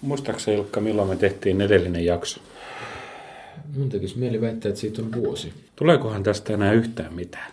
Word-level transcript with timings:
Muistaakseni 0.00 0.56
Ilkka, 0.56 0.80
milloin 0.80 1.08
me 1.08 1.16
tehtiin 1.16 1.60
edellinen 1.60 2.04
jakso? 2.04 2.40
Mun 3.76 3.88
tekisi 3.88 4.18
mieli 4.18 4.40
väittää, 4.40 4.68
että 4.68 4.80
siitä 4.80 5.02
on 5.02 5.12
vuosi. 5.12 5.52
Tuleekohan 5.76 6.22
tästä 6.22 6.52
enää 6.54 6.72
yhtään 6.72 7.14
mitään? 7.14 7.52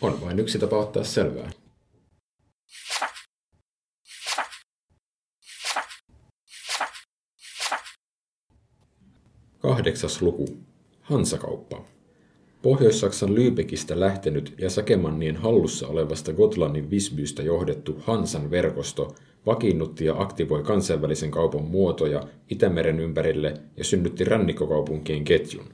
On 0.00 0.20
vain 0.20 0.38
yksi 0.38 0.58
tapa 0.58 0.78
ottaa 0.78 1.04
selvää. 1.04 1.50
Kahdeksas 9.58 10.22
luku. 10.22 10.58
Hansakauppa. 11.00 11.84
Pohjois-Saksan 12.62 13.34
Lübeckistä 13.34 14.00
lähtenyt 14.00 14.54
ja 14.58 14.70
Säkemannien 14.70 15.36
hallussa 15.36 15.88
olevasta 15.88 16.32
Gotlannin 16.32 16.90
Visbystä 16.90 17.42
johdettu 17.42 18.02
Hansan 18.06 18.50
verkosto 18.50 19.14
vakiinnutti 19.46 20.04
ja 20.04 20.14
aktivoi 20.18 20.62
kansainvälisen 20.62 21.30
kaupan 21.30 21.64
muotoja 21.64 22.22
Itämeren 22.50 23.00
ympärille 23.00 23.54
ja 23.76 23.84
synnytti 23.84 24.24
rannikkokaupunkien 24.24 25.24
ketjun. 25.24 25.64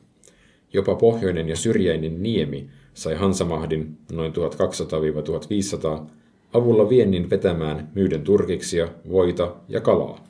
Jopa 0.73 0.95
pohjoinen 0.95 1.49
ja 1.49 1.57
syrjäinen 1.57 2.23
Niemi 2.23 2.69
sai 2.95 3.15
Hansamahdin 3.15 3.99
noin 4.13 4.33
1200-1500 4.33 6.11
avulla 6.53 6.89
viennin 6.89 7.31
vetämään 7.31 7.91
myyden 7.95 8.23
turkiksia, 8.23 8.89
voita 9.11 9.57
ja 9.69 9.81
kalaa. 9.81 10.25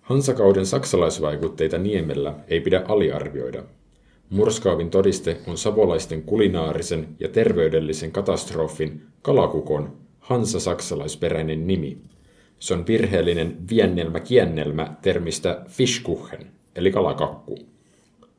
Hansakauden 0.00 0.66
saksalaisvaikutteita 0.66 1.78
Niemellä 1.78 2.34
ei 2.48 2.60
pidä 2.60 2.82
aliarvioida. 2.88 3.62
Murskaavin 4.30 4.90
todiste 4.90 5.36
on 5.46 5.58
savolaisten 5.58 6.22
kulinaarisen 6.22 7.08
ja 7.20 7.28
terveydellisen 7.28 8.12
katastrofin 8.12 9.02
kalakukon 9.22 9.92
hansa-saksalaisperäinen 10.18 11.66
nimi. 11.66 11.98
Se 12.64 12.74
on 12.74 12.86
virheellinen 12.86 13.56
viennelmä-kiennelmä 13.70 14.94
termistä 15.02 15.62
Fischkuchen, 15.68 16.46
eli 16.76 16.92
kalakakku. 16.92 17.58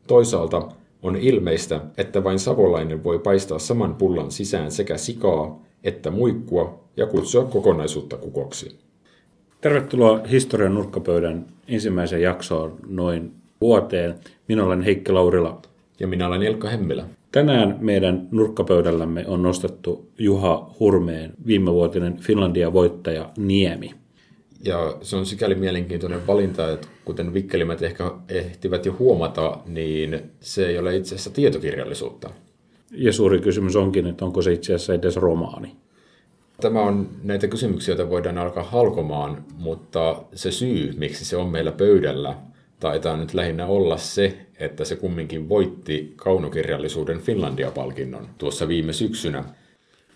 Toisaalta 0.07 0.67
on 1.03 1.15
ilmeistä, 1.15 1.81
että 1.97 2.23
vain 2.23 2.39
savolainen 2.39 3.03
voi 3.03 3.19
paistaa 3.19 3.59
saman 3.59 3.95
pullan 3.95 4.31
sisään 4.31 4.71
sekä 4.71 4.97
sikaa 4.97 5.61
että 5.83 6.11
muikkua 6.11 6.83
ja 6.97 7.05
kutsua 7.05 7.43
kokonaisuutta 7.43 8.17
kukoksi. 8.17 8.79
Tervetuloa 9.61 10.21
historian 10.31 10.73
nurkkapöydän 10.73 11.45
ensimmäiseen 11.67 12.21
jaksoon 12.21 12.77
noin 12.87 13.31
vuoteen. 13.61 14.15
Minä 14.47 14.65
olen 14.65 14.81
Heikki 14.81 15.11
Laurila. 15.11 15.61
Ja 15.99 16.07
minä 16.07 16.27
olen 16.27 16.43
Ilkka 16.43 16.69
Hemmilä. 16.69 17.05
Tänään 17.31 17.77
meidän 17.81 18.27
nurkkapöydällämme 18.31 19.25
on 19.27 19.43
nostettu 19.43 20.09
Juha 20.17 20.71
Hurmeen 20.79 21.33
viimevuotinen 21.47 22.17
Finlandia-voittaja 22.17 23.29
Niemi. 23.37 24.04
Ja 24.65 24.97
se 25.01 25.15
on 25.15 25.25
sikäli 25.25 25.55
mielenkiintoinen 25.55 26.27
valinta, 26.27 26.71
että 26.71 26.87
kuten 27.05 27.33
vikkelimät 27.33 27.81
ehkä 27.81 28.11
ehtivät 28.29 28.85
jo 28.85 28.95
huomata, 28.99 29.57
niin 29.65 30.31
se 30.39 30.67
ei 30.67 30.77
ole 30.77 30.95
itse 30.95 31.15
asiassa 31.15 31.29
tietokirjallisuutta. 31.29 32.29
Ja 32.91 33.13
suuri 33.13 33.39
kysymys 33.39 33.75
onkin, 33.75 34.07
että 34.07 34.25
onko 34.25 34.41
se 34.41 34.53
itse 34.53 34.73
asiassa 34.73 34.93
edes 34.93 35.15
romaani. 35.15 35.75
Tämä 36.61 36.81
on 36.81 37.09
näitä 37.23 37.47
kysymyksiä, 37.47 37.95
joita 37.95 38.09
voidaan 38.09 38.37
alkaa 38.37 38.63
halkomaan, 38.63 39.45
mutta 39.57 40.23
se 40.33 40.51
syy, 40.51 40.93
miksi 40.97 41.25
se 41.25 41.37
on 41.37 41.49
meillä 41.49 41.71
pöydällä, 41.71 42.35
taitaa 42.79 43.17
nyt 43.17 43.33
lähinnä 43.33 43.65
olla 43.65 43.97
se, 43.97 44.37
että 44.59 44.85
se 44.85 44.95
kumminkin 44.95 45.49
voitti 45.49 46.13
kaunokirjallisuuden 46.15 47.19
Finlandia-palkinnon 47.19 48.27
tuossa 48.37 48.67
viime 48.67 48.93
syksynä. 48.93 49.43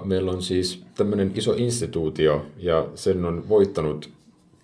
Meillä 0.03 0.31
on 0.31 0.41
siis 0.41 0.83
tämmöinen 0.95 1.31
iso 1.35 1.53
instituutio 1.57 2.45
ja 2.57 2.87
sen 2.95 3.25
on 3.25 3.49
voittanut 3.49 4.09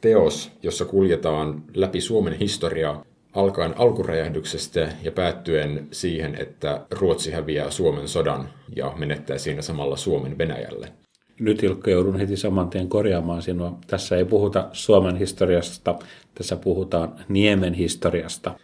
teos, 0.05 0.51
jossa 0.63 0.85
kuljetaan 0.85 1.63
läpi 1.73 2.01
Suomen 2.01 2.33
historiaa 2.33 3.05
alkaen 3.33 3.73
alkuräjähdyksestä 3.77 4.89
ja 5.03 5.11
päättyen 5.11 5.87
siihen, 5.91 6.35
että 6.35 6.85
Ruotsi 6.91 7.31
häviää 7.31 7.71
Suomen 7.71 8.07
sodan 8.07 8.49
ja 8.75 8.93
menettää 8.97 9.37
siinä 9.37 9.61
samalla 9.61 9.97
Suomen 9.97 10.37
Venäjälle. 10.37 10.87
Nyt 11.39 11.63
Ilkka 11.63 11.91
joudun 11.91 12.19
heti 12.19 12.37
saman 12.37 12.69
tien 12.69 12.89
korjaamaan 12.89 13.41
sinua. 13.41 13.77
Tässä 13.87 14.17
ei 14.17 14.25
puhuta 14.25 14.69
Suomen 14.71 15.15
historiasta, 15.15 15.95
tässä 16.35 16.55
puhutaan 16.55 17.15
Niemen 17.29 17.73
historiasta. 17.73 18.55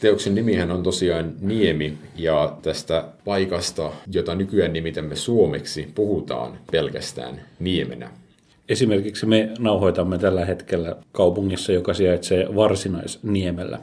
Teoksen 0.00 0.34
nimihän 0.34 0.70
on 0.70 0.82
tosiaan 0.82 1.34
Niemi, 1.40 1.98
ja 2.16 2.56
tästä 2.62 3.08
paikasta, 3.24 3.92
jota 4.12 4.34
nykyään 4.34 4.72
nimitämme 4.72 5.16
Suomeksi, 5.16 5.92
puhutaan 5.94 6.58
pelkästään 6.72 7.40
Niemenä. 7.60 8.10
Esimerkiksi 8.70 9.26
me 9.26 9.50
nauhoitamme 9.58 10.18
tällä 10.18 10.44
hetkellä 10.44 10.96
kaupungissa, 11.12 11.72
joka 11.72 11.94
sijaitsee 11.94 12.54
Varsinaisniemellä. 12.56 13.78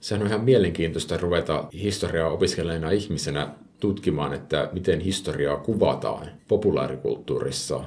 Sehän 0.00 0.22
on 0.22 0.28
ihan 0.28 0.44
mielenkiintoista 0.44 1.16
ruveta 1.16 1.64
historiaa 1.72 2.30
opiskelleena 2.30 2.90
ihmisenä 2.90 3.48
tutkimaan, 3.80 4.32
että 4.34 4.68
miten 4.72 5.00
historiaa 5.00 5.56
kuvataan 5.56 6.26
populaarikulttuurissa. 6.48 7.84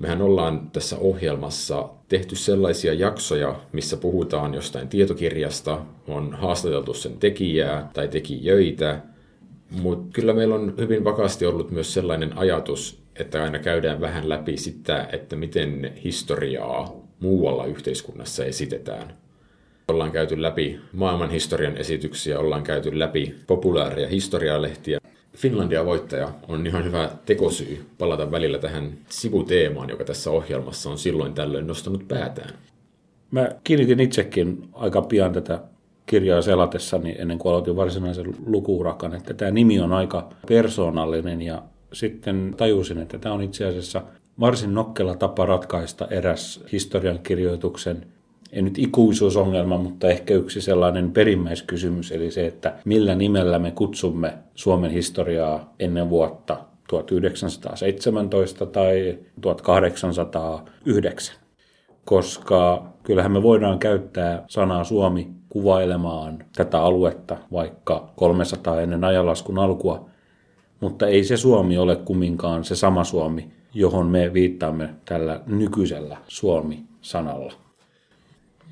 Mehän 0.00 0.22
ollaan 0.22 0.70
tässä 0.70 0.98
ohjelmassa 0.98 1.88
tehty 2.08 2.36
sellaisia 2.36 2.94
jaksoja, 2.94 3.60
missä 3.72 3.96
puhutaan 3.96 4.54
jostain 4.54 4.88
tietokirjasta, 4.88 5.80
on 6.08 6.32
haastateltu 6.32 6.94
sen 6.94 7.18
tekijää 7.18 7.90
tai 7.92 8.08
tekijöitä, 8.08 9.00
mutta 9.82 10.12
kyllä 10.12 10.32
meillä 10.32 10.54
on 10.54 10.74
hyvin 10.78 11.04
vakaasti 11.04 11.46
ollut 11.46 11.70
myös 11.70 11.94
sellainen 11.94 12.38
ajatus, 12.38 12.99
että 13.20 13.42
aina 13.42 13.58
käydään 13.58 14.00
vähän 14.00 14.28
läpi 14.28 14.56
sitä, 14.56 15.08
että 15.12 15.36
miten 15.36 15.92
historiaa 16.04 16.92
muualla 17.20 17.66
yhteiskunnassa 17.66 18.44
esitetään. 18.44 19.14
Ollaan 19.88 20.12
käyty 20.12 20.42
läpi 20.42 20.80
maailman 20.92 21.30
historian 21.30 21.76
esityksiä, 21.76 22.38
ollaan 22.38 22.62
käyty 22.62 22.98
läpi 22.98 23.34
populaaria 23.46 24.08
historialehtiä. 24.08 25.00
Finlandia 25.36 25.84
voittaja 25.84 26.32
on 26.48 26.66
ihan 26.66 26.84
hyvä 26.84 27.10
tekosyy 27.26 27.86
palata 27.98 28.30
välillä 28.30 28.58
tähän 28.58 28.92
sivuteemaan, 29.08 29.90
joka 29.90 30.04
tässä 30.04 30.30
ohjelmassa 30.30 30.90
on 30.90 30.98
silloin 30.98 31.34
tällöin 31.34 31.66
nostanut 31.66 32.08
päätään. 32.08 32.50
Mä 33.30 33.48
kiinnitin 33.64 34.00
itsekin 34.00 34.68
aika 34.72 35.02
pian 35.02 35.32
tätä 35.32 35.60
kirjaa 36.06 36.42
selatessani 36.42 37.14
ennen 37.18 37.38
kuin 37.38 37.52
aloitin 37.52 37.76
varsinaisen 37.76 38.34
lukuurakan, 38.46 39.14
että 39.14 39.34
tämä 39.34 39.50
nimi 39.50 39.80
on 39.80 39.92
aika 39.92 40.28
persoonallinen 40.48 41.42
ja 41.42 41.62
sitten 41.92 42.54
tajusin, 42.56 42.98
että 42.98 43.18
tämä 43.18 43.34
on 43.34 43.42
itse 43.42 43.64
asiassa 43.64 44.02
varsin 44.40 44.74
nokkela 44.74 45.16
tapa 45.16 45.46
ratkaista 45.46 46.06
eräs 46.06 46.64
historiankirjoituksen 46.72 48.06
ei 48.52 48.62
nyt 48.62 48.78
ikuisuusongelma, 48.78 49.78
mutta 49.78 50.08
ehkä 50.08 50.34
yksi 50.34 50.60
sellainen 50.60 51.12
perimmäiskysymys, 51.12 52.12
eli 52.12 52.30
se, 52.30 52.46
että 52.46 52.74
millä 52.84 53.14
nimellä 53.14 53.58
me 53.58 53.70
kutsumme 53.70 54.34
Suomen 54.54 54.90
historiaa 54.90 55.74
ennen 55.78 56.10
vuotta 56.10 56.56
1917 56.88 58.66
tai 58.66 59.18
1809. 59.40 61.36
Koska 62.04 62.86
kyllähän 63.02 63.32
me 63.32 63.42
voidaan 63.42 63.78
käyttää 63.78 64.44
sanaa 64.48 64.84
Suomi 64.84 65.30
kuvailemaan 65.48 66.44
tätä 66.56 66.82
aluetta 66.82 67.36
vaikka 67.52 68.12
300 68.16 68.80
ennen 68.80 69.04
ajanlaskun 69.04 69.58
alkua, 69.58 70.09
mutta 70.80 71.06
ei 71.06 71.24
se 71.24 71.36
Suomi 71.36 71.78
ole 71.78 71.96
kumminkaan 71.96 72.64
se 72.64 72.76
sama 72.76 73.04
Suomi, 73.04 73.50
johon 73.74 74.06
me 74.06 74.32
viittaamme 74.32 74.90
tällä 75.04 75.40
nykyisellä 75.46 76.16
Suomi-sanalla. 76.28 77.52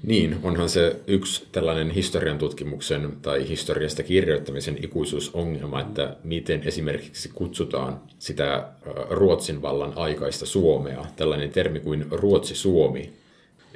Niin, 0.03 0.37
onhan 0.43 0.69
se 0.69 0.97
yksi 1.07 1.47
tällainen 1.53 1.91
historian 1.91 2.39
tutkimuksen 2.39 3.13
tai 3.23 3.49
historiasta 3.49 4.03
kirjoittamisen 4.03 4.85
ikuisuusongelma, 4.85 5.81
että 5.81 6.17
miten 6.25 6.63
esimerkiksi 6.65 7.31
kutsutaan 7.35 8.01
sitä 8.19 8.69
Ruotsin 9.11 9.63
vallan 9.63 9.93
aikaista 9.97 10.47
Suomea. 10.47 11.05
Tällainen 11.17 11.51
termi 11.51 11.81
kuin 11.81 12.07
Ruotsi-Suomi 12.11 13.13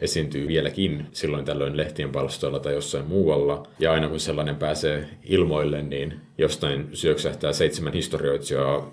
esiintyy 0.02 0.48
vieläkin 0.48 1.06
silloin 1.12 1.44
tällöin 1.44 1.76
lehtien 1.76 2.12
palstoilla 2.12 2.60
tai 2.60 2.74
jossain 2.74 3.06
muualla. 3.06 3.66
Ja 3.78 3.92
aina 3.92 4.08
kun 4.08 4.20
sellainen 4.20 4.56
pääsee 4.56 5.08
ilmoille, 5.24 5.82
niin 5.82 6.20
jostain 6.38 6.88
syöksähtää 6.92 7.52
seitsemän 7.52 7.92
historioitsijaa 7.92 8.90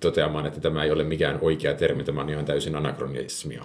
toteamaan, 0.00 0.46
että 0.46 0.60
tämä 0.60 0.84
ei 0.84 0.90
ole 0.90 1.04
mikään 1.04 1.38
oikea 1.40 1.74
termi, 1.74 2.04
tämä 2.04 2.20
on 2.20 2.30
ihan 2.30 2.44
täysin 2.44 2.76
anakronismia. 2.76 3.64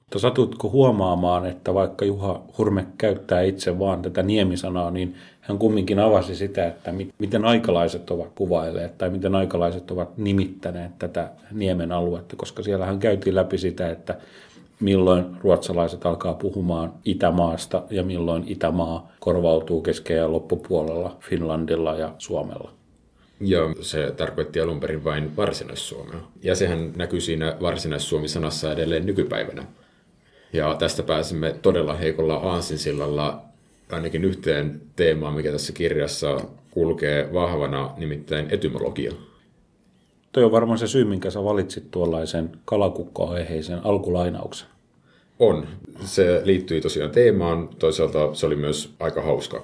Mutta 0.00 0.18
satutko 0.18 0.70
huomaamaan, 0.70 1.46
että 1.46 1.74
vaikka 1.74 2.04
Juha 2.04 2.42
Hurme 2.58 2.86
käyttää 2.98 3.42
itse 3.42 3.78
vaan 3.78 4.02
tätä 4.02 4.22
niemisanaa, 4.22 4.90
niin 4.90 5.14
hän 5.40 5.58
kumminkin 5.58 5.98
avasi 5.98 6.36
sitä, 6.36 6.66
että 6.66 6.92
miten 7.18 7.44
aikalaiset 7.44 8.10
ovat 8.10 8.28
kuvailleet 8.34 8.98
tai 8.98 9.10
miten 9.10 9.34
aikalaiset 9.34 9.90
ovat 9.90 10.18
nimittäneet 10.18 10.98
tätä 10.98 11.30
niemen 11.52 11.92
aluetta, 11.92 12.36
koska 12.36 12.62
siellä 12.62 12.86
hän 12.86 12.98
käytiin 12.98 13.34
läpi 13.34 13.58
sitä, 13.58 13.90
että 13.90 14.16
milloin 14.80 15.24
ruotsalaiset 15.42 16.06
alkaa 16.06 16.34
puhumaan 16.34 16.92
Itämaasta 17.04 17.82
ja 17.90 18.02
milloin 18.02 18.44
Itämaa 18.46 19.12
korvautuu 19.20 19.82
kesken 19.82 20.16
ja 20.16 20.32
loppupuolella 20.32 21.16
Finlandilla 21.20 21.94
ja 21.94 22.14
Suomella. 22.18 22.70
Ja 23.40 23.60
se 23.80 24.12
tarkoitti 24.16 24.60
alun 24.60 24.80
perin 24.80 25.04
vain 25.04 25.36
varsinais-Suomea. 25.36 26.20
Ja 26.42 26.54
sehän 26.54 26.92
näkyy 26.96 27.20
siinä 27.20 27.56
varsinais-Suomi-sanassa 27.60 28.72
edelleen 28.72 29.06
nykypäivänä. 29.06 29.64
Ja 30.52 30.74
tästä 30.78 31.02
pääsemme 31.02 31.54
todella 31.62 31.94
heikolla 31.94 32.34
aasinsillalla 32.34 33.42
ainakin 33.92 34.24
yhteen 34.24 34.80
teemaan, 34.96 35.34
mikä 35.34 35.52
tässä 35.52 35.72
kirjassa 35.72 36.40
kulkee 36.70 37.32
vahvana, 37.32 37.90
nimittäin 37.96 38.46
etymologia. 38.50 39.12
Tuo 40.34 40.44
on 40.44 40.52
varmaan 40.52 40.78
se 40.78 40.86
syy, 40.86 41.04
minkä 41.04 41.30
sä 41.30 41.44
valitsit 41.44 41.90
tuollaisen 41.90 42.50
kalakukkoaiheisen 42.64 43.86
alkulainauksen. 43.86 44.68
On. 45.38 45.66
Se 46.00 46.42
liittyy 46.44 46.80
tosiaan 46.80 47.10
teemaan. 47.10 47.68
Toisaalta 47.78 48.34
se 48.34 48.46
oli 48.46 48.56
myös 48.56 48.94
aika 49.00 49.22
hauska. 49.22 49.62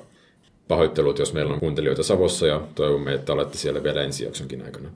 Pahoittelut, 0.68 1.18
jos 1.18 1.32
meillä 1.32 1.54
on 1.54 1.60
kuuntelijoita 1.60 2.02
Savossa 2.02 2.46
ja 2.46 2.60
toivomme, 2.74 3.14
että 3.14 3.32
olette 3.32 3.58
siellä 3.58 3.82
vielä 3.82 4.02
ensi 4.02 4.24
jaksonkin 4.24 4.64
aikana. 4.64 4.88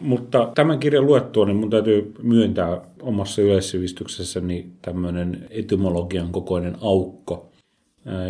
Mutta 0.00 0.52
tämän 0.54 0.78
kirjan 0.78 1.06
luettua, 1.06 1.46
niin 1.46 1.56
mun 1.56 1.70
täytyy 1.70 2.14
myöntää 2.22 2.80
omassa 3.02 3.42
yleissivistyksessäni 3.42 4.66
tämmöinen 4.82 5.46
etymologian 5.50 6.32
kokoinen 6.32 6.76
aukko. 6.80 7.50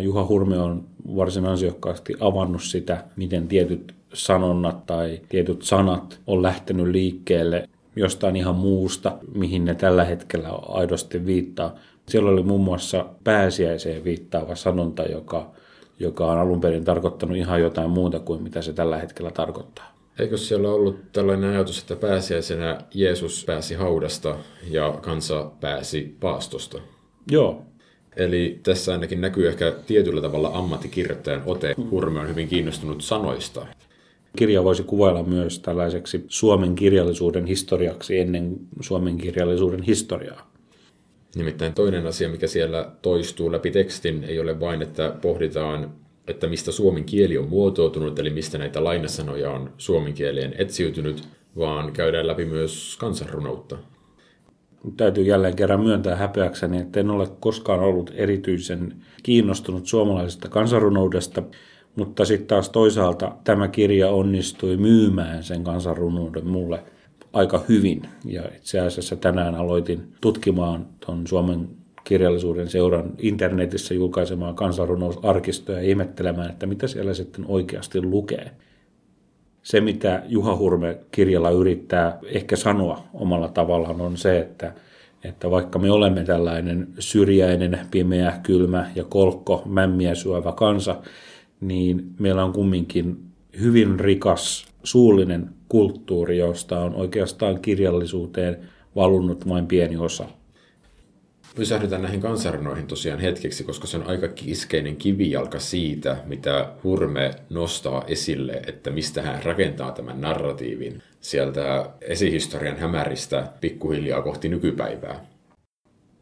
Juha 0.01 0.25
Hurme 0.25 0.59
on 0.59 0.83
varsin 1.15 1.45
ansiokkaasti 1.45 2.13
avannut 2.19 2.63
sitä, 2.63 3.03
miten 3.15 3.47
tietyt 3.47 3.93
sanonnat 4.13 4.85
tai 4.85 5.21
tietyt 5.29 5.61
sanat 5.61 6.19
on 6.27 6.41
lähtenyt 6.41 6.87
liikkeelle 6.87 7.69
jostain 7.95 8.35
ihan 8.35 8.55
muusta, 8.55 9.17
mihin 9.35 9.65
ne 9.65 9.75
tällä 9.75 10.03
hetkellä 10.03 10.49
aidosti 10.49 11.25
viittaa. 11.25 11.75
Siellä 12.09 12.29
oli 12.29 12.43
muun 12.43 12.61
muassa 12.61 13.05
pääsiäiseen 13.23 14.03
viittaava 14.03 14.55
sanonta, 14.55 15.03
joka, 15.03 15.51
joka 15.99 16.31
on 16.31 16.39
alun 16.39 16.61
perin 16.61 16.85
tarkoittanut 16.85 17.37
ihan 17.37 17.61
jotain 17.61 17.89
muuta 17.89 18.19
kuin 18.19 18.43
mitä 18.43 18.61
se 18.61 18.73
tällä 18.73 18.97
hetkellä 18.97 19.31
tarkoittaa. 19.31 19.91
Eikö 20.19 20.37
siellä 20.37 20.69
ollut 20.69 21.11
tällainen 21.13 21.49
ajatus, 21.49 21.79
että 21.79 21.95
pääsiäisenä 21.95 22.77
Jeesus 22.93 23.45
pääsi 23.45 23.75
haudasta 23.75 24.35
ja 24.71 24.97
kansa 25.01 25.51
pääsi 25.61 26.17
paastosta? 26.19 26.77
Joo. 27.31 27.61
Eli 28.15 28.59
tässä 28.63 28.91
ainakin 28.91 29.21
näkyy 29.21 29.47
ehkä 29.47 29.73
tietyllä 29.87 30.21
tavalla 30.21 30.51
ammattikirjoittajan 30.53 31.43
ote. 31.45 31.75
Hurme 31.91 32.19
on 32.19 32.29
hyvin 32.29 32.47
kiinnostunut 32.47 33.01
sanoista. 33.01 33.67
Kirja 34.35 34.63
voisi 34.63 34.83
kuvailla 34.83 35.23
myös 35.23 35.59
tällaiseksi 35.59 36.25
Suomen 36.27 36.75
kirjallisuuden 36.75 37.45
historiaksi 37.45 38.19
ennen 38.19 38.57
Suomen 38.81 39.17
kirjallisuuden 39.17 39.81
historiaa. 39.83 40.51
Nimittäin 41.35 41.73
toinen 41.73 42.07
asia, 42.07 42.29
mikä 42.29 42.47
siellä 42.47 42.91
toistuu 43.01 43.51
läpi 43.51 43.71
tekstin, 43.71 44.23
ei 44.23 44.39
ole 44.39 44.59
vain, 44.59 44.81
että 44.81 45.15
pohditaan, 45.21 45.91
että 46.27 46.47
mistä 46.47 46.71
suomen 46.71 47.03
kieli 47.03 47.37
on 47.37 47.49
muotoutunut, 47.49 48.19
eli 48.19 48.29
mistä 48.29 48.57
näitä 48.57 48.83
lainasanoja 48.83 49.51
on 49.51 49.73
suomen 49.77 50.13
kieleen 50.13 50.55
etsiytynyt, 50.57 51.27
vaan 51.57 51.93
käydään 51.93 52.27
läpi 52.27 52.45
myös 52.45 52.97
kansanrunoutta. 52.99 53.77
Täytyy 54.97 55.23
jälleen 55.23 55.55
kerran 55.55 55.83
myöntää 55.83 56.15
häpeäkseni, 56.15 56.77
että 56.77 56.99
en 56.99 57.09
ole 57.09 57.27
koskaan 57.39 57.79
ollut 57.79 58.11
erityisen 58.15 58.95
kiinnostunut 59.23 59.87
suomalaisesta 59.87 60.49
kansanrunoudesta, 60.49 61.43
mutta 61.95 62.25
sitten 62.25 62.47
taas 62.47 62.69
toisaalta 62.69 63.35
tämä 63.43 63.67
kirja 63.67 64.09
onnistui 64.09 64.77
myymään 64.77 65.43
sen 65.43 65.63
kansanrunouden 65.63 66.47
mulle 66.47 66.83
aika 67.33 67.63
hyvin. 67.69 68.01
Ja 68.25 68.43
itse 68.57 68.79
asiassa 68.79 69.15
tänään 69.15 69.55
aloitin 69.55 70.13
tutkimaan 70.21 70.85
tuon 71.05 71.27
Suomen 71.27 71.69
kirjallisuuden 72.03 72.69
seuran 72.69 73.11
internetissä 73.17 73.93
julkaisemaan 73.93 74.55
kansanrunousarkistoa 74.55 75.75
ja 75.75 75.81
ihmettelemään, 75.81 76.49
että 76.49 76.65
mitä 76.65 76.87
siellä 76.87 77.13
sitten 77.13 77.45
oikeasti 77.47 78.01
lukee. 78.01 78.51
Se, 79.63 79.81
mitä 79.81 80.23
Juha 80.27 80.57
Hurme 80.57 80.97
kirjalla 81.11 81.49
yrittää 81.49 82.19
ehkä 82.23 82.55
sanoa 82.55 83.03
omalla 83.13 83.47
tavallaan, 83.47 84.01
on 84.01 84.17
se, 84.17 84.39
että, 84.39 84.73
että 85.23 85.51
vaikka 85.51 85.79
me 85.79 85.91
olemme 85.91 86.23
tällainen 86.23 86.87
syrjäinen, 86.99 87.79
pimeä, 87.91 88.39
kylmä 88.43 88.91
ja 88.95 89.03
kolkko, 89.03 89.61
mämmiä 89.65 90.15
syövä 90.15 90.51
kansa, 90.51 90.95
niin 91.61 92.13
meillä 92.19 92.43
on 92.43 92.53
kumminkin 92.53 93.17
hyvin 93.59 93.99
rikas 93.99 94.67
suullinen 94.83 95.49
kulttuuri, 95.69 96.37
josta 96.37 96.79
on 96.79 96.95
oikeastaan 96.95 97.61
kirjallisuuteen 97.61 98.57
valunut 98.95 99.49
vain 99.49 99.67
pieni 99.67 99.97
osa. 99.97 100.25
Pysähdytään 101.55 102.01
näihin 102.01 102.21
kansarnoihin 102.21 102.87
tosiaan 102.87 103.19
hetkeksi, 103.19 103.63
koska 103.63 103.87
se 103.87 103.97
on 103.97 104.07
aika 104.07 104.27
kiskeinen 104.27 104.95
kivijalka 104.95 105.59
siitä, 105.59 106.17
mitä 106.25 106.73
Hurme 106.83 107.31
nostaa 107.49 108.03
esille, 108.07 108.61
että 108.67 108.89
mistä 108.89 109.21
hän 109.21 109.43
rakentaa 109.43 109.91
tämän 109.91 110.21
narratiivin 110.21 111.03
sieltä 111.19 111.89
esihistorian 112.01 112.77
hämäristä 112.77 113.47
pikkuhiljaa 113.61 114.21
kohti 114.21 114.49
nykypäivää. 114.49 115.25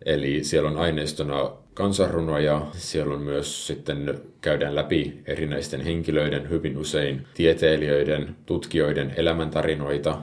Eli 0.06 0.44
siellä 0.44 0.70
on 0.70 0.78
aineistona 0.78 1.52
kansanrunoja, 1.74 2.68
siellä 2.74 3.14
on 3.14 3.22
myös 3.22 3.68
sitten 3.68 4.20
käydään 4.42 4.76
läpi 4.76 5.20
erinäisten 5.26 5.82
henkilöiden, 5.82 6.50
hyvin 6.50 6.78
usein 6.78 7.28
tieteilijöiden, 7.34 8.36
tutkijoiden 8.46 9.14
elämäntarinoita, 9.18 10.22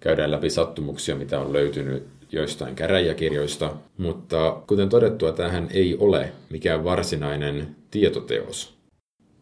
käydään 0.00 0.30
läpi 0.30 0.50
sattumuksia, 0.50 1.16
mitä 1.16 1.40
on 1.40 1.52
löytynyt 1.52 2.06
joistain 2.32 2.74
käräjäkirjoista, 2.74 3.76
mutta 3.96 4.62
kuten 4.66 4.88
todettua, 4.88 5.32
tähän 5.32 5.68
ei 5.72 5.96
ole 5.98 6.32
mikään 6.50 6.84
varsinainen 6.84 7.76
tietoteos. 7.90 8.79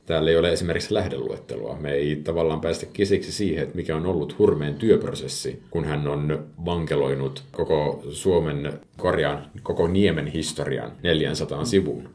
Täällä 0.08 0.31
ei 0.31 0.37
ole 0.37 0.52
esimerkiksi 0.52 0.94
lähdeluettelua. 0.94 1.76
Me 1.81 1.93
ei 1.93 2.16
tavallaan 2.16 2.60
päästä 2.60 2.87
kisiksi 2.93 3.32
siihen, 3.32 3.62
että 3.62 3.76
mikä 3.76 3.96
on 3.96 4.06
ollut 4.06 4.38
Hurmeen 4.38 4.75
työprosessi, 4.75 5.62
kun 5.70 5.84
hän 5.84 6.08
on 6.08 6.46
vankeloinut 6.64 7.43
koko 7.52 8.02
Suomen, 8.10 8.72
korjaan, 8.96 9.46
koko 9.62 9.87
Niemen 9.87 10.26
historian 10.26 10.93
400 11.02 11.64
sivuun. 11.64 12.08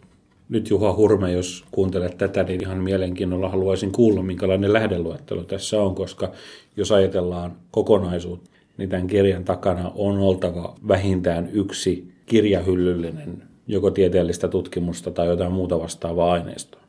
Nyt 0.50 0.70
Juha 0.70 0.94
Hurme, 0.94 1.32
jos 1.32 1.66
kuuntelet 1.72 2.18
tätä, 2.18 2.44
niin 2.44 2.62
ihan 2.62 2.78
mielenkiinnolla 2.78 3.50
haluaisin 3.50 3.92
kuulla, 3.92 4.24
minkälainen 4.24 4.74
lähdeluettelo 4.74 5.44
tässä 5.44 5.82
on, 5.82 5.96
koska 5.96 6.32
jos 6.78 6.92
ajatellaan 6.92 7.56
kokonaisuutta, 7.72 8.50
niin 8.78 8.90
tämän 8.90 9.08
kirjan 9.08 9.44
takana 9.44 9.92
on 9.96 10.18
oltava 10.18 10.76
vähintään 10.88 11.50
yksi 11.54 12.12
kirjahyllyllinen, 12.26 13.44
joko 13.68 13.92
tieteellistä 13.92 14.48
tutkimusta 14.48 15.12
tai 15.12 15.28
jotain 15.28 15.52
muuta 15.52 15.80
vastaavaa 15.80 16.32
aineistoa. 16.32 16.83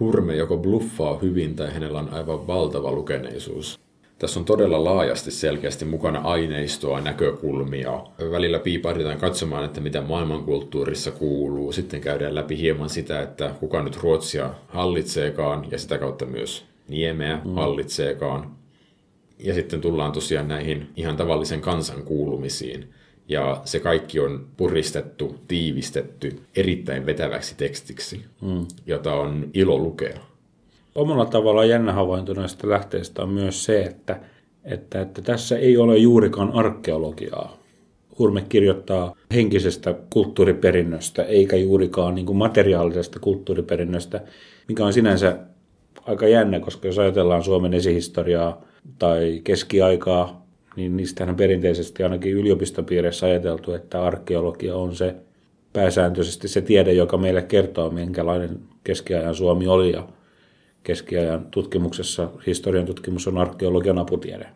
Hurme 0.00 0.36
joko 0.36 0.56
bluffaa 0.56 1.18
hyvin 1.18 1.56
tai 1.56 1.72
hänellä 1.72 1.98
on 1.98 2.14
aivan 2.14 2.46
valtava 2.46 2.92
lukeneisuus. 2.92 3.80
Tässä 4.18 4.40
on 4.40 4.46
todella 4.46 4.84
laajasti 4.84 5.30
selkeästi 5.30 5.84
mukana 5.84 6.20
aineistoa, 6.20 7.00
näkökulmia. 7.00 8.04
Välillä 8.30 8.58
piipahdetaan 8.58 9.18
katsomaan, 9.18 9.64
että 9.64 9.80
mitä 9.80 10.00
maailmankulttuurissa 10.02 11.10
kuuluu. 11.10 11.72
Sitten 11.72 12.00
käydään 12.00 12.34
läpi 12.34 12.58
hieman 12.58 12.90
sitä, 12.90 13.22
että 13.22 13.54
kuka 13.60 13.82
nyt 13.82 13.96
Ruotsia 14.02 14.50
hallitseekaan 14.68 15.66
ja 15.70 15.78
sitä 15.78 15.98
kautta 15.98 16.26
myös 16.26 16.64
Niemeä 16.88 17.40
mm. 17.44 17.54
hallitseekaan. 17.54 18.56
Ja 19.38 19.54
sitten 19.54 19.80
tullaan 19.80 20.12
tosiaan 20.12 20.48
näihin 20.48 20.90
ihan 20.96 21.16
tavallisen 21.16 21.60
kansan 21.60 22.02
kuulumisiin. 22.02 22.90
Ja 23.28 23.60
se 23.64 23.80
kaikki 23.80 24.20
on 24.20 24.46
puristettu, 24.56 25.34
tiivistetty 25.48 26.40
erittäin 26.56 27.06
vetäväksi 27.06 27.54
tekstiksi, 27.56 28.24
mm. 28.42 28.66
jota 28.86 29.14
on 29.14 29.50
ilo 29.54 29.78
lukea. 29.78 30.18
Omalla 30.94 31.26
tavallaan 31.26 31.68
jännä 31.68 31.92
havainto 31.92 32.34
näistä 32.34 32.68
lähteistä 32.68 33.22
on 33.22 33.28
myös 33.28 33.64
se, 33.64 33.82
että, 33.82 34.20
että, 34.64 35.00
että 35.00 35.22
tässä 35.22 35.58
ei 35.58 35.76
ole 35.76 35.96
juurikaan 35.96 36.52
arkeologiaa. 36.52 37.56
Hurme 38.18 38.44
kirjoittaa 38.48 39.14
henkisestä 39.34 39.94
kulttuuriperinnöstä, 40.12 41.22
eikä 41.22 41.56
juurikaan 41.56 42.14
niin 42.14 42.26
kuin 42.26 42.38
materiaalisesta 42.38 43.18
kulttuuriperinnöstä, 43.20 44.20
mikä 44.68 44.84
on 44.84 44.92
sinänsä 44.92 45.38
aika 46.06 46.28
jännä, 46.28 46.60
koska 46.60 46.88
jos 46.88 46.98
ajatellaan 46.98 47.42
Suomen 47.42 47.74
esihistoriaa 47.74 48.64
tai 48.98 49.40
keskiaikaa, 49.44 50.45
niin 50.76 50.96
niistähän 50.96 51.36
perinteisesti 51.36 52.02
ainakin 52.02 52.32
yliopistopiirissä 52.32 53.26
ajateltu, 53.26 53.72
että 53.72 54.04
arkeologia 54.04 54.76
on 54.76 54.96
se 54.96 55.14
pääsääntöisesti 55.72 56.48
se 56.48 56.60
tiede, 56.60 56.92
joka 56.92 57.16
meille 57.16 57.42
kertoo, 57.42 57.90
minkälainen 57.90 58.60
keskiajan 58.84 59.34
Suomi 59.34 59.66
oli 59.66 59.92
ja 59.92 60.08
keskiajan 60.82 61.46
tutkimuksessa, 61.50 62.30
historian 62.46 62.86
tutkimus 62.86 63.28
on 63.28 63.38
arkeologian 63.38 63.98
aputiede. 63.98 64.46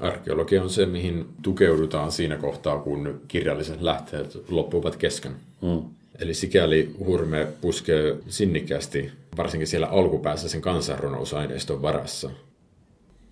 Arkeologia 0.00 0.62
on 0.62 0.70
se, 0.70 0.86
mihin 0.86 1.24
tukeudutaan 1.42 2.12
siinä 2.12 2.36
kohtaa, 2.36 2.78
kun 2.78 3.20
kirjalliset 3.28 3.82
lähteet 3.82 4.38
loppuvat 4.48 4.96
kesken. 4.96 5.32
Mm. 5.62 5.82
Eli 6.18 6.34
sikäli 6.34 6.90
Hurme 7.06 7.46
puskee 7.60 8.16
sinnikkäästi, 8.28 9.12
varsinkin 9.36 9.66
siellä 9.66 9.86
alkupäässä 9.86 10.48
sen 10.48 10.60
kansanrunousaineiston 10.60 11.82
varassa– 11.82 12.30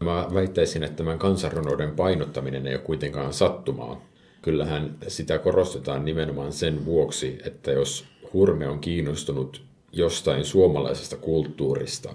Mä 0.01 0.29
väittäisin, 0.35 0.83
että 0.83 0.97
tämän 0.97 1.19
kansanrunouden 1.19 1.91
painottaminen 1.91 2.67
ei 2.67 2.75
ole 2.75 2.83
kuitenkaan 2.83 3.33
sattumaa. 3.33 4.07
Kyllähän 4.43 4.97
sitä 5.09 5.39
korostetaan 5.39 6.05
nimenomaan 6.05 6.53
sen 6.53 6.85
vuoksi, 6.85 7.39
että 7.45 7.71
jos 7.73 8.05
Hurme 8.33 8.69
on 8.69 8.79
kiinnostunut 8.79 9.63
jostain 9.93 10.45
suomalaisesta 10.45 11.17
kulttuurista, 11.17 12.15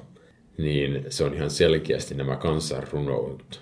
niin 0.58 1.06
se 1.10 1.24
on 1.24 1.34
ihan 1.34 1.50
selkeästi 1.50 2.16
nämä 2.16 2.36
kansanrunoudut. 2.36 3.62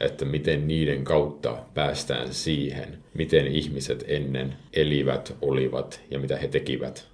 että 0.00 0.24
miten 0.24 0.68
niiden 0.68 1.04
kautta 1.04 1.58
päästään 1.74 2.34
siihen, 2.34 2.98
miten 3.14 3.46
ihmiset 3.46 4.04
ennen 4.08 4.56
elivät, 4.72 5.36
olivat 5.42 6.00
ja 6.10 6.18
mitä 6.18 6.36
he 6.36 6.48
tekivät. 6.48 7.08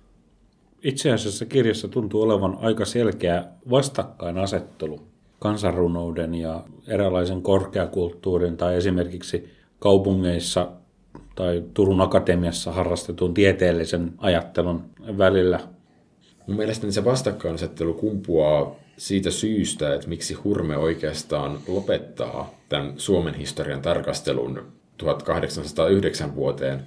Itse 0.83 1.13
asiassa 1.13 1.47
kirjassa 1.47 1.89
tuntuu 1.89 2.23
olevan 2.23 2.59
aika 2.61 2.85
selkeä 2.85 3.45
vastakkainasettelu 3.71 5.14
kansanrunouden 5.45 6.35
ja 6.35 6.65
eräänlaisen 6.89 7.43
korkeakulttuurin 7.43 8.57
tai 8.57 8.77
esimerkiksi 8.77 9.51
kaupungeissa 9.79 10.73
tai 11.35 11.65
Turun 11.75 12.01
Akatemiassa 12.01 12.73
harrastetun 12.73 13.35
tieteellisen 13.35 14.13
ajattelun 14.19 14.83
välillä. 15.19 15.61
Mun 16.47 16.57
mielestäni 16.57 16.93
se 16.93 17.05
vastakkainasettelu 17.05 17.95
kumpuaa 17.95 18.77
siitä 18.97 19.31
syystä, 19.31 19.95
että 19.95 20.09
miksi 20.09 20.35
Hurme 20.35 20.77
oikeastaan 20.77 21.59
lopettaa 21.69 22.55
tämän 22.69 22.93
Suomen 22.97 23.35
historian 23.35 23.83
tarkastelun 23.83 24.63
1809 24.97 26.35
vuoteen. 26.35 26.87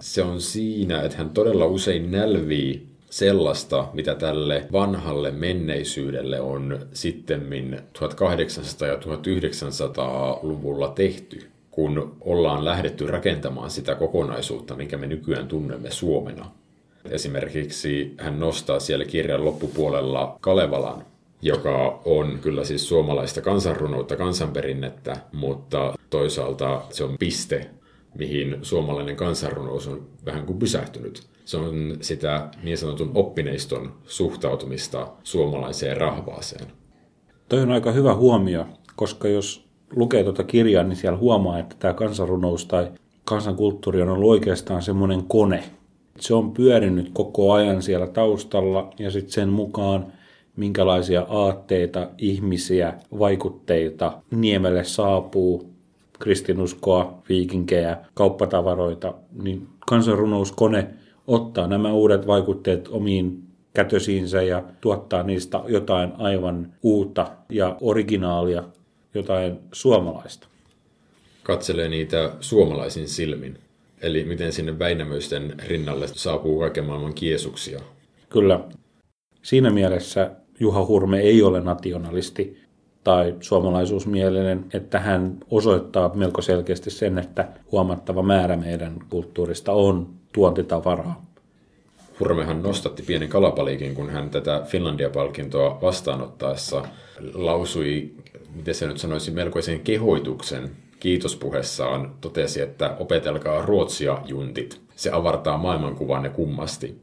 Se 0.00 0.22
on 0.22 0.40
siinä, 0.40 1.02
että 1.02 1.18
hän 1.18 1.30
todella 1.30 1.66
usein 1.66 2.10
nälvii 2.10 2.89
sellaista, 3.10 3.88
mitä 3.92 4.14
tälle 4.14 4.66
vanhalle 4.72 5.30
menneisyydelle 5.30 6.40
on 6.40 6.78
sittemmin 6.92 7.78
1800- 7.98 8.86
ja 8.86 8.96
1900-luvulla 8.96 10.88
tehty, 10.88 11.46
kun 11.70 12.16
ollaan 12.20 12.64
lähdetty 12.64 13.06
rakentamaan 13.06 13.70
sitä 13.70 13.94
kokonaisuutta, 13.94 14.76
minkä 14.76 14.96
me 14.96 15.06
nykyään 15.06 15.48
tunnemme 15.48 15.90
Suomena. 15.90 16.50
Esimerkiksi 17.10 18.14
hän 18.18 18.40
nostaa 18.40 18.80
siellä 18.80 19.04
kirjan 19.04 19.44
loppupuolella 19.44 20.36
Kalevalan, 20.40 21.04
joka 21.42 22.00
on 22.04 22.38
kyllä 22.42 22.64
siis 22.64 22.88
suomalaista 22.88 23.40
kansanrunoutta, 23.40 24.16
kansanperinnettä, 24.16 25.16
mutta 25.32 25.94
toisaalta 26.10 26.82
se 26.90 27.04
on 27.04 27.16
piste, 27.18 27.70
mihin 28.18 28.58
suomalainen 28.62 29.16
kansanrunous 29.16 29.88
on 29.88 30.06
vähän 30.26 30.46
kuin 30.46 30.58
pysähtynyt. 30.58 31.22
Se 31.50 31.56
on 31.56 31.96
sitä 32.00 32.48
niin 32.62 32.78
sanotun 32.78 33.10
oppineiston 33.14 33.92
suhtautumista 34.04 35.08
suomalaiseen 35.24 35.96
rahvaaseen. 35.96 36.66
Toi 37.48 37.60
on 37.60 37.70
aika 37.70 37.92
hyvä 37.92 38.14
huomio, 38.14 38.66
koska 38.96 39.28
jos 39.28 39.68
lukee 39.96 40.24
tuota 40.24 40.44
kirjaa, 40.44 40.84
niin 40.84 40.96
siellä 40.96 41.18
huomaa, 41.18 41.58
että 41.58 41.76
tämä 41.78 41.94
kansanrunous 41.94 42.66
tai 42.66 42.90
kansankulttuuri 43.24 44.02
on 44.02 44.08
ollut 44.08 44.30
oikeastaan 44.30 44.82
semmoinen 44.82 45.24
kone. 45.24 45.64
Se 46.20 46.34
on 46.34 46.52
pyörinyt 46.52 47.10
koko 47.12 47.52
ajan 47.52 47.82
siellä 47.82 48.06
taustalla 48.06 48.90
ja 48.98 49.10
sitten 49.10 49.32
sen 49.32 49.48
mukaan 49.48 50.06
minkälaisia 50.56 51.26
aatteita, 51.28 52.08
ihmisiä, 52.18 52.94
vaikutteita 53.18 54.22
Niemelle 54.30 54.84
saapuu, 54.84 55.70
kristinuskoa, 56.18 57.22
viikinkejä, 57.28 57.96
kauppatavaroita, 58.14 59.14
niin 59.42 59.68
kansanrunouskone 59.86 60.99
ottaa 61.30 61.66
nämä 61.66 61.92
uudet 61.92 62.26
vaikutteet 62.26 62.88
omiin 62.88 63.42
kätösiinsä 63.74 64.42
ja 64.42 64.62
tuottaa 64.80 65.22
niistä 65.22 65.60
jotain 65.66 66.12
aivan 66.18 66.72
uutta 66.82 67.32
ja 67.48 67.76
originaalia, 67.80 68.62
jotain 69.14 69.58
suomalaista. 69.72 70.48
Katselee 71.42 71.88
niitä 71.88 72.30
suomalaisin 72.40 73.08
silmin. 73.08 73.58
Eli 74.02 74.24
miten 74.24 74.52
sinne 74.52 74.78
Väinämöisten 74.78 75.54
rinnalle 75.66 76.06
saapuu 76.08 76.58
kaiken 76.58 76.84
maailman 76.84 77.14
kiesuksia. 77.14 77.80
Kyllä. 78.28 78.60
Siinä 79.42 79.70
mielessä 79.70 80.30
Juha 80.60 80.86
Hurme 80.86 81.20
ei 81.20 81.42
ole 81.42 81.60
nationalisti 81.60 82.60
tai 83.04 83.34
suomalaisuusmielinen, 83.40 84.64
että 84.74 84.98
hän 84.98 85.36
osoittaa 85.50 86.14
melko 86.14 86.42
selkeästi 86.42 86.90
sen, 86.90 87.18
että 87.18 87.48
huomattava 87.72 88.22
määrä 88.22 88.56
meidän 88.56 88.94
kulttuurista 89.10 89.72
on 89.72 90.08
tuontitavaraa. 90.32 91.22
Hurmehan 92.20 92.62
nostatti 92.62 93.02
pienen 93.02 93.28
kalapaliikin, 93.28 93.94
kun 93.94 94.10
hän 94.10 94.30
tätä 94.30 94.62
Finlandia-palkintoa 94.66 95.78
vastaanottaessa 95.82 96.84
lausui, 97.34 98.10
miten 98.54 98.74
se 98.74 98.86
nyt 98.86 98.98
sanoisi, 98.98 99.30
melkoisen 99.30 99.80
kehoituksen 99.80 100.70
kiitospuhessaan 101.00 102.14
totesi, 102.20 102.60
että 102.60 102.96
opetelkaa 102.98 103.66
ruotsia 103.66 104.18
juntit. 104.26 104.80
Se 104.96 105.10
avartaa 105.10 105.58
maailmankuvanne 105.58 106.28
kummasti. 106.28 107.00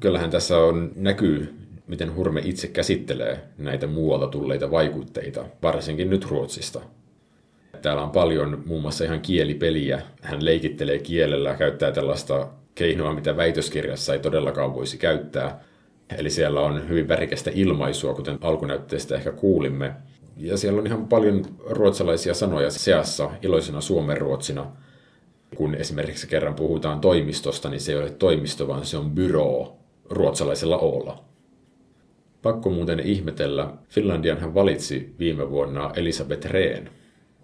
Kyllähän 0.00 0.30
tässä 0.30 0.58
on 0.58 0.92
näkyy 0.96 1.61
miten 1.86 2.14
Hurme 2.14 2.40
itse 2.44 2.68
käsittelee 2.68 3.40
näitä 3.58 3.86
muualta 3.86 4.26
tulleita 4.26 4.70
vaikutteita, 4.70 5.44
varsinkin 5.62 6.10
nyt 6.10 6.24
Ruotsista. 6.24 6.80
Täällä 7.82 8.02
on 8.02 8.10
paljon 8.10 8.62
muun 8.66 8.82
muassa 8.82 9.04
ihan 9.04 9.20
kielipeliä. 9.20 10.02
Hän 10.22 10.44
leikittelee 10.44 10.98
kielellä, 10.98 11.54
käyttää 11.54 11.92
tällaista 11.92 12.48
keinoa, 12.74 13.14
mitä 13.14 13.36
väitöskirjassa 13.36 14.12
ei 14.12 14.18
todellakaan 14.18 14.74
voisi 14.74 14.98
käyttää. 14.98 15.64
Eli 16.18 16.30
siellä 16.30 16.60
on 16.60 16.88
hyvin 16.88 17.08
värikästä 17.08 17.50
ilmaisua, 17.54 18.14
kuten 18.14 18.38
alkunäytteestä 18.40 19.14
ehkä 19.14 19.32
kuulimme. 19.32 19.94
Ja 20.36 20.56
siellä 20.56 20.80
on 20.80 20.86
ihan 20.86 21.08
paljon 21.08 21.44
ruotsalaisia 21.66 22.34
sanoja 22.34 22.70
seassa 22.70 23.30
iloisena 23.42 23.80
suomenruotsina. 23.80 24.66
Kun 25.56 25.74
esimerkiksi 25.74 26.26
kerran 26.26 26.54
puhutaan 26.54 27.00
toimistosta, 27.00 27.68
niin 27.68 27.80
se 27.80 27.92
ei 27.92 27.98
ole 27.98 28.10
toimisto, 28.10 28.68
vaan 28.68 28.86
se 28.86 28.96
on 28.96 29.10
byroo 29.10 29.76
ruotsalaisella 30.10 30.78
olla. 30.78 31.24
Pakko 32.42 32.70
muuten 32.70 33.00
ihmetellä, 33.00 33.72
Finlandian 33.88 34.40
hän 34.40 34.54
valitsi 34.54 35.14
viime 35.18 35.50
vuonna 35.50 35.90
Elisabeth 35.96 36.46
Rehn. 36.46 36.88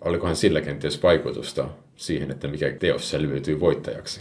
Olikohan 0.00 0.36
sillä 0.36 0.60
kenties 0.60 1.02
vaikutusta 1.02 1.68
siihen, 1.96 2.30
että 2.30 2.48
mikä 2.48 2.72
teos 2.80 3.10
selviytyy 3.10 3.60
voittajaksi? 3.60 4.20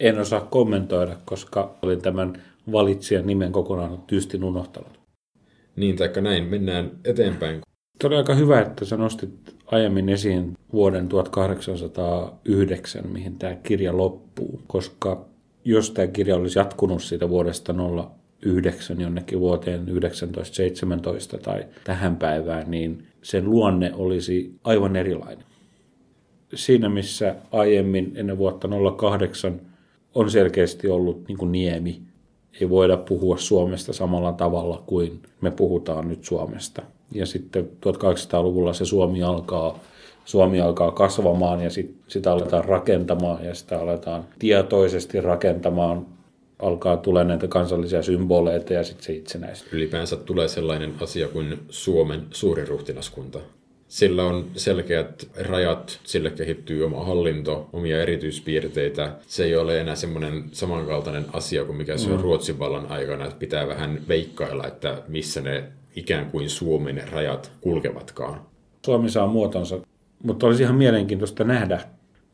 En 0.00 0.18
osaa 0.18 0.40
kommentoida, 0.40 1.16
koska 1.24 1.74
olin 1.82 2.02
tämän 2.02 2.42
valitsijan 2.72 3.26
nimen 3.26 3.52
kokonaan 3.52 4.02
tyystin 4.06 4.44
unohtanut. 4.44 5.00
Niin, 5.76 5.96
taikka 5.96 6.20
näin. 6.20 6.44
Mennään 6.44 6.90
eteenpäin. 7.04 7.60
Tämä 7.98 8.16
aika 8.16 8.34
hyvä, 8.34 8.60
että 8.60 8.84
sä 8.84 8.96
nostit 8.96 9.54
aiemmin 9.66 10.08
esiin 10.08 10.52
vuoden 10.72 11.08
1809, 11.08 13.06
mihin 13.06 13.38
tämä 13.38 13.54
kirja 13.54 13.96
loppuu, 13.96 14.60
koska 14.66 15.24
jos 15.64 15.90
tämä 15.90 16.06
kirja 16.06 16.36
olisi 16.36 16.58
jatkunut 16.58 17.02
siitä 17.02 17.28
vuodesta 17.28 17.72
9 18.42 19.00
jonnekin 19.00 19.40
vuoteen 19.40 19.86
1917 19.86 21.38
tai 21.38 21.64
tähän 21.84 22.16
päivään, 22.16 22.70
niin 22.70 23.06
sen 23.22 23.50
luonne 23.50 23.92
olisi 23.94 24.54
aivan 24.64 24.96
erilainen. 24.96 25.44
Siinä 26.54 26.88
missä 26.88 27.34
aiemmin 27.52 28.12
ennen 28.14 28.38
vuotta 28.38 28.68
08 28.96 29.60
on 30.14 30.30
selkeästi 30.30 30.88
ollut 30.88 31.28
niin 31.28 31.38
kuin 31.38 31.52
niemi, 31.52 32.02
ei 32.60 32.70
voida 32.70 32.96
puhua 32.96 33.36
Suomesta 33.36 33.92
samalla 33.92 34.32
tavalla 34.32 34.82
kuin 34.86 35.22
me 35.40 35.50
puhutaan 35.50 36.08
nyt 36.08 36.24
Suomesta. 36.24 36.82
Ja 37.12 37.26
sitten 37.26 37.68
1800-luvulla 37.86 38.72
se 38.72 38.84
Suomi 38.84 39.22
alkaa 39.22 39.78
Suomi 40.24 40.60
alkaa 40.60 40.90
kasvamaan 40.90 41.60
ja 41.60 41.70
sit, 41.70 41.96
sitä 42.08 42.32
aletaan 42.32 42.64
rakentamaan 42.64 43.44
ja 43.44 43.54
sitä 43.54 43.80
aletaan 43.80 44.24
tietoisesti 44.38 45.20
rakentamaan 45.20 46.06
alkaa 46.58 46.96
tulla 46.96 47.24
näitä 47.24 47.48
kansallisia 47.48 48.02
symboleita 48.02 48.72
ja 48.72 48.84
sitten 48.84 49.04
se 49.04 49.12
itsenäisyys. 49.12 49.72
Ylipäänsä 49.72 50.16
tulee 50.16 50.48
sellainen 50.48 50.94
asia 51.00 51.28
kuin 51.28 51.58
Suomen 51.70 52.26
suuriruhtinaskunta. 52.30 53.38
Sillä 53.88 54.24
on 54.24 54.46
selkeät 54.56 55.28
rajat, 55.40 56.00
sille 56.04 56.30
kehittyy 56.30 56.84
oma 56.84 57.04
hallinto, 57.04 57.68
omia 57.72 58.02
erityispiirteitä. 58.02 59.12
Se 59.26 59.44
ei 59.44 59.56
ole 59.56 59.80
enää 59.80 59.94
semmoinen 59.94 60.44
samankaltainen 60.52 61.24
asia 61.32 61.64
kuin 61.64 61.76
mikä 61.76 61.96
se 61.96 62.10
on 62.10 62.16
mm. 62.16 62.22
Ruotsin 62.22 62.58
vallan 62.58 62.90
aikana, 62.90 63.24
että 63.24 63.38
pitää 63.38 63.68
vähän 63.68 64.00
veikkailla, 64.08 64.66
että 64.66 65.02
missä 65.08 65.40
ne 65.40 65.64
ikään 65.96 66.30
kuin 66.30 66.50
Suomen 66.50 67.02
rajat 67.12 67.52
kulkevatkaan. 67.60 68.40
Suomi 68.84 69.10
saa 69.10 69.26
muotonsa, 69.26 69.78
mutta 70.22 70.46
olisi 70.46 70.62
ihan 70.62 70.76
mielenkiintoista 70.76 71.44
nähdä, 71.44 71.80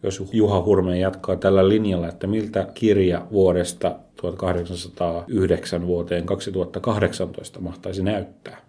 jos 0.04 0.22
Juha 0.32 0.62
Hurme 0.62 0.98
jatkaa 0.98 1.36
tällä 1.36 1.68
linjalla, 1.68 2.08
että 2.08 2.26
miltä 2.26 2.66
kirja 2.74 3.26
vuodesta 3.32 3.96
1809 4.16 5.86
vuoteen 5.86 6.26
2018 6.26 7.60
mahtaisi 7.60 8.02
näyttää. 8.02 8.60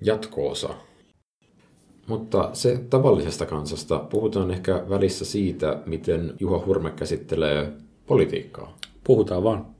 Jatkoosa. 0.00 0.74
Mutta 2.06 2.50
se 2.52 2.80
tavallisesta 2.90 3.46
kansasta 3.46 3.98
puhutaan 3.98 4.50
ehkä 4.50 4.84
välissä 4.88 5.24
siitä, 5.24 5.78
miten 5.86 6.34
Juha 6.40 6.62
Hurme 6.66 6.90
käsittelee 6.90 7.72
politiikkaa. 8.06 8.76
Puhutaan 9.04 9.44
vaan. 9.44 9.73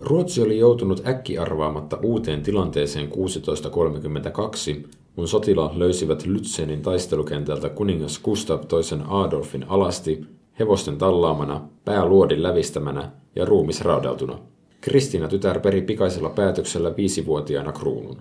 Ruotsi 0.00 0.42
oli 0.42 0.58
joutunut 0.58 1.06
äkkiarvaamatta 1.06 1.98
uuteen 2.02 2.42
tilanteeseen 2.42 3.08
1632, 3.08 4.86
kun 5.14 5.28
sotilaat 5.28 5.76
löysivät 5.76 6.22
Lützenin 6.26 6.80
taistelukentältä 6.82 7.68
kuningas 7.68 8.18
Gustav 8.18 8.66
toisen 8.66 9.02
Adolfin 9.08 9.64
alasti, 9.68 10.20
hevosten 10.58 10.98
tallaamana, 10.98 11.68
pää 11.84 12.06
luodin 12.06 12.42
lävistämänä 12.42 13.10
ja 13.36 13.44
ruumis 13.44 13.80
raudeltuna. 13.80 14.38
Kristina 14.80 15.28
tytär 15.28 15.60
peri 15.60 15.82
pikaisella 15.82 16.30
päätöksellä 16.30 16.96
viisivuotiaana 16.96 17.72
kruunun. 17.72 18.16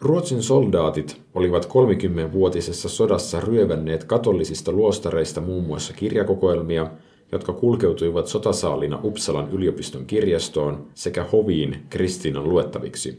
Ruotsin 0.00 0.42
soldaatit 0.42 1.20
olivat 1.34 1.64
30-vuotisessa 1.64 2.88
sodassa 2.88 3.40
ryövänneet 3.40 4.04
katolisista 4.04 4.72
luostareista 4.72 5.40
muun 5.40 5.64
muassa 5.64 5.92
kirjakokoelmia, 5.92 6.90
jotka 7.32 7.52
kulkeutuivat 7.52 8.26
sotasaalina 8.26 9.00
Uppsalan 9.04 9.50
yliopiston 9.50 10.06
kirjastoon 10.06 10.86
sekä 10.94 11.24
hoviin 11.24 11.76
Kristiinan 11.90 12.48
luettaviksi. 12.48 13.18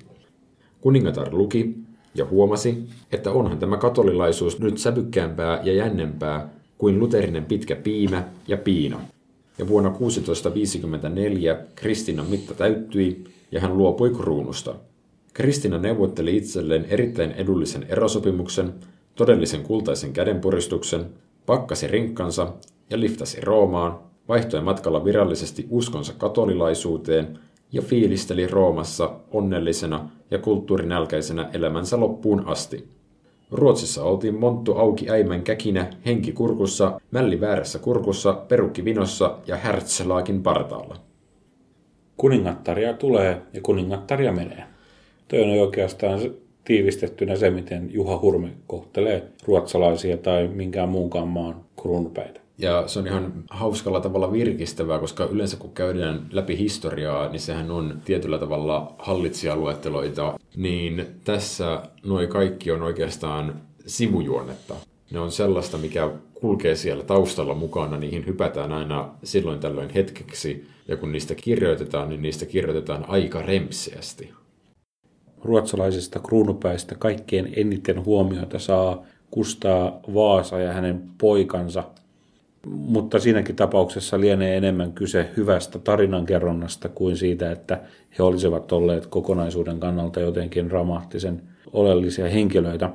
Kuningatar 0.81 1.27
luki 1.31 1.75
ja 2.15 2.25
huomasi, 2.25 2.83
että 3.11 3.31
onhan 3.31 3.57
tämä 3.57 3.77
katolilaisuus 3.77 4.59
nyt 4.59 4.77
sävykkäämpää 4.77 5.61
ja 5.63 5.73
jännempää 5.73 6.49
kuin 6.77 6.99
luterinen 6.99 7.45
pitkä 7.45 7.75
piimä 7.75 8.23
ja 8.47 8.57
piina. 8.57 8.99
Ja 9.57 9.67
vuonna 9.67 9.89
1654 9.89 11.57
Kristinan 11.75 12.25
mitta 12.25 12.53
täyttyi 12.53 13.23
ja 13.51 13.61
hän 13.61 13.77
luopui 13.77 14.09
kruunusta. 14.09 14.75
Kristina 15.33 15.77
neuvotteli 15.77 16.37
itselleen 16.37 16.85
erittäin 16.85 17.31
edullisen 17.31 17.85
erosopimuksen, 17.89 18.73
todellisen 19.15 19.63
kultaisen 19.63 20.13
kädenpuristuksen, 20.13 21.05
pakkasi 21.45 21.87
rinkkansa 21.87 22.53
ja 22.89 22.99
liftasi 22.99 23.41
Roomaan, 23.41 23.99
vaihtoi 24.27 24.61
matkalla 24.61 25.05
virallisesti 25.05 25.67
uskonsa 25.69 26.13
katolilaisuuteen 26.17 27.39
ja 27.71 27.81
fiilisteli 27.81 28.47
Roomassa 28.47 29.19
onnellisena 29.31 30.09
ja 30.31 30.39
kulttuurinälkäisenä 30.39 31.49
elämänsä 31.53 31.99
loppuun 31.99 32.47
asti. 32.47 32.87
Ruotsissa 33.51 34.03
oltiin 34.03 34.35
monttu 34.39 34.73
auki 34.73 35.09
äimän 35.09 35.43
käkinä, 35.43 35.89
henki 36.05 36.31
kurkussa, 36.31 37.01
mälli 37.11 37.41
väärässä 37.41 37.79
kurkussa, 37.79 38.33
perukki 38.33 38.85
vinossa 38.85 39.37
ja 39.47 39.55
härtselaakin 39.55 40.43
partaalla. 40.43 40.95
Kuningattaria 42.17 42.93
tulee 42.93 43.41
ja 43.53 43.61
kuningattaria 43.61 44.31
menee. 44.31 44.63
Toi 45.27 45.41
on 45.41 45.49
oikeastaan 45.49 46.19
tiivistettynä 46.65 47.35
se, 47.35 47.49
miten 47.49 47.93
Juha 47.93 48.19
Hurme 48.19 48.49
kohtelee 48.67 49.23
ruotsalaisia 49.45 50.17
tai 50.17 50.47
minkään 50.47 50.89
muunkaan 50.89 51.27
maan 51.27 51.55
kruunupäitä. 51.81 52.46
Ja 52.57 52.87
se 52.87 52.99
on 52.99 53.07
ihan 53.07 53.43
hauskalla 53.49 54.01
tavalla 54.01 54.31
virkistävää, 54.31 54.99
koska 54.99 55.25
yleensä 55.25 55.57
kun 55.57 55.73
käydään 55.73 56.27
läpi 56.31 56.57
historiaa, 56.57 57.29
niin 57.29 57.39
sehän 57.39 57.71
on 57.71 58.01
tietyllä 58.05 58.37
tavalla 58.37 58.95
hallitsijaluetteloita. 58.99 60.39
Niin 60.55 61.05
tässä 61.23 61.83
noi 62.05 62.27
kaikki 62.27 62.71
on 62.71 62.81
oikeastaan 62.81 63.61
sivujuonnetta. 63.85 64.75
Ne 65.11 65.19
on 65.19 65.31
sellaista, 65.31 65.77
mikä 65.77 66.09
kulkee 66.33 66.75
siellä 66.75 67.03
taustalla 67.03 67.53
mukana, 67.53 67.97
niihin 67.97 68.25
hypätään 68.25 68.71
aina 68.71 69.09
silloin 69.23 69.59
tällöin 69.59 69.89
hetkeksi. 69.89 70.67
Ja 70.87 70.97
kun 70.97 71.11
niistä 71.11 71.35
kirjoitetaan, 71.35 72.09
niin 72.09 72.21
niistä 72.21 72.45
kirjoitetaan 72.45 73.05
aika 73.07 73.41
remseästi. 73.41 74.33
Ruotsalaisista 75.43 76.19
kruunupäistä 76.19 76.95
kaikkein 76.95 77.53
eniten 77.55 78.05
huomiota 78.05 78.59
saa 78.59 79.03
Kustaa 79.31 79.99
Vaasa 80.13 80.59
ja 80.59 80.73
hänen 80.73 81.03
poikansa– 81.17 81.83
mutta 82.71 83.19
siinäkin 83.19 83.55
tapauksessa 83.55 84.19
lienee 84.19 84.57
enemmän 84.57 84.93
kyse 84.93 85.29
hyvästä 85.37 85.79
tarinankerronnasta 85.79 86.89
kuin 86.89 87.17
siitä, 87.17 87.51
että 87.51 87.81
he 88.17 88.23
olisivat 88.23 88.71
olleet 88.71 89.05
kokonaisuuden 89.05 89.79
kannalta 89.79 90.19
jotenkin 90.19 90.69
dramaattisen 90.69 91.41
oleellisia 91.73 92.29
henkilöitä. 92.29 92.89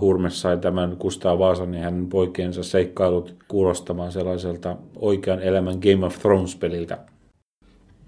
Hurme 0.00 0.30
sai 0.30 0.58
tämän 0.58 0.96
Kustaa 0.96 1.38
Vaasan 1.38 1.74
ja 1.74 1.80
hänen 1.80 2.06
poikiensa 2.06 2.62
seikkailut 2.62 3.34
kuulostamaan 3.48 4.12
sellaiselta 4.12 4.76
oikean 4.96 5.42
elämän 5.42 5.78
Game 5.78 6.06
of 6.06 6.18
Thrones-peliltä. 6.18 6.98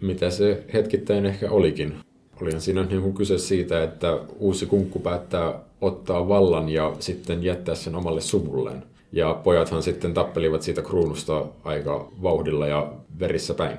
Mitä 0.00 0.30
se 0.30 0.64
hetkittäin 0.72 1.26
ehkä 1.26 1.50
olikin. 1.50 1.94
Olihan 2.42 2.60
siinä 2.60 2.82
niin 2.82 3.14
kyse 3.14 3.38
siitä, 3.38 3.82
että 3.82 4.18
uusi 4.38 4.66
kunkku 4.66 4.98
päättää 4.98 5.54
ottaa 5.80 6.28
vallan 6.28 6.68
ja 6.68 6.96
sitten 6.98 7.42
jättää 7.42 7.74
sen 7.74 7.94
omalle 7.94 8.20
suvulleen. 8.20 8.82
Ja 9.12 9.34
pojathan 9.44 9.82
sitten 9.82 10.14
tappelivat 10.14 10.62
siitä 10.62 10.82
kruunusta 10.82 11.46
aika 11.64 12.08
vauhdilla 12.22 12.66
ja 12.66 12.92
verissä 13.18 13.54
päin. 13.54 13.78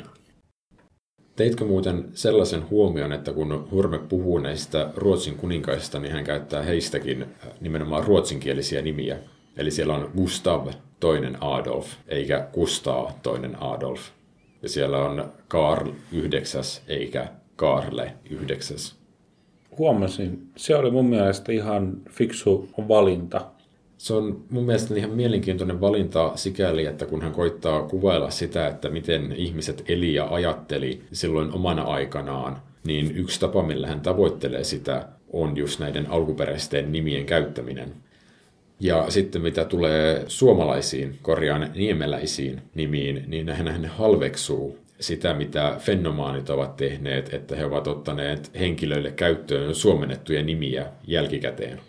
Teitkö 1.36 1.66
muuten 1.66 2.06
sellaisen 2.14 2.70
huomion, 2.70 3.12
että 3.12 3.34
kun 3.34 3.68
Hurme 3.72 4.00
puhuu 4.00 4.38
näistä 4.38 4.90
Ruotsin 4.96 5.36
kuninkaista, 5.36 6.00
niin 6.00 6.12
hän 6.12 6.24
käyttää 6.24 6.62
heistäkin 6.64 7.22
äh, 7.22 7.52
nimenomaan 7.62 8.04
ruotsinkielisiä 8.04 8.82
nimiä. 8.82 9.18
Eli 9.58 9.72
siellä 9.72 9.94
on 9.94 10.12
Gustav, 10.18 10.68
toinen 11.00 11.44
Adolf, 11.44 11.88
eikä 12.08 12.48
Kustaa, 12.52 13.20
toinen 13.24 13.64
Adolf. 13.64 14.02
Ja 14.62 14.70
siellä 14.70 15.06
on 15.06 15.32
Karl 15.48 15.92
yhdeksäs, 16.12 16.84
eikä 16.88 17.28
Karle 17.56 18.14
yhdeksäs. 18.30 18.96
Huomasin. 19.78 20.48
Se 20.56 20.76
oli 20.76 20.92
mun 20.92 21.06
mielestä 21.06 21.52
ihan 21.52 21.98
fiksu 22.10 22.70
valinta 22.88 23.46
se 24.04 24.14
on 24.14 24.44
mun 24.50 24.66
mielestä 24.66 24.96
ihan 24.96 25.12
mielenkiintoinen 25.12 25.82
valinta 25.82 26.32
sikäli, 26.36 26.86
että 26.86 27.06
kun 27.06 27.22
hän 27.22 27.32
koittaa 27.32 27.84
kuvailla 27.84 28.30
sitä, 28.30 28.68
että 28.68 28.90
miten 28.90 29.32
ihmiset 29.38 29.84
eli 29.88 30.14
ja 30.14 30.28
ajatteli 30.28 31.02
silloin 31.12 31.54
omana 31.54 31.82
aikanaan, 31.82 32.62
niin 32.84 33.18
yksi 33.18 33.40
tapa, 33.40 33.64
millä 33.64 33.88
hän 33.88 34.02
tavoittelee 34.02 34.64
sitä, 34.64 35.08
on 35.34 35.58
just 35.58 35.80
näiden 35.80 36.12
alkuperäisten 36.12 36.92
nimien 36.92 37.26
käyttäminen. 37.26 37.94
Ja 38.80 39.06
sitten 39.10 39.42
mitä 39.42 39.66
tulee 39.66 40.24
suomalaisiin, 40.28 41.20
korjaan 41.22 41.72
niemeläisiin 41.76 42.62
nimiin, 42.76 43.24
niin 43.28 43.50
hän 43.50 43.86
halveksuu 43.86 44.78
sitä, 45.00 45.34
mitä 45.34 45.76
fenomaanit 45.80 46.50
ovat 46.50 46.76
tehneet, 46.76 47.34
että 47.34 47.56
he 47.56 47.66
ovat 47.66 47.88
ottaneet 47.88 48.52
henkilöille 48.60 49.12
käyttöön 49.12 49.76
suomennettuja 49.76 50.44
nimiä 50.44 50.86
jälkikäteen 51.08 51.80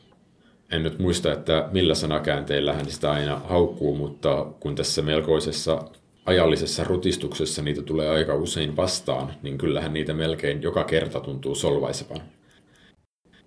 en 0.75 0.83
nyt 0.83 0.99
muista, 0.99 1.33
että 1.33 1.69
millä 1.73 1.95
sanakäänteillä 1.95 2.73
hän 2.73 2.91
sitä 2.91 3.13
aina 3.13 3.41
haukkuu, 3.45 3.95
mutta 3.95 4.47
kun 4.61 4.75
tässä 4.75 5.03
melkoisessa 5.03 5.85
ajallisessa 6.27 6.85
rutistuksessa 6.85 7.63
niitä 7.63 7.83
tulee 7.83 8.09
aika 8.09 8.35
usein 8.35 8.77
vastaan, 8.77 9.33
niin 9.43 9.59
kyllähän 9.59 9.93
niitä 9.93 10.15
melkein 10.15 10.63
joka 10.63 10.85
kerta 10.85 11.21
tuntuu 11.21 11.55
solvaisevan. 11.55 12.21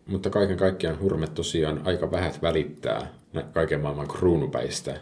Mutta 0.08 0.30
kaiken 0.30 0.58
kaikkiaan 0.58 1.00
Hurme 1.00 1.28
tosiaan 1.28 1.82
aika 1.86 2.12
vähät 2.12 2.42
välittää 2.42 3.14
kaiken 3.54 3.82
maailman 3.82 4.08
kruunupäistä. 4.08 4.98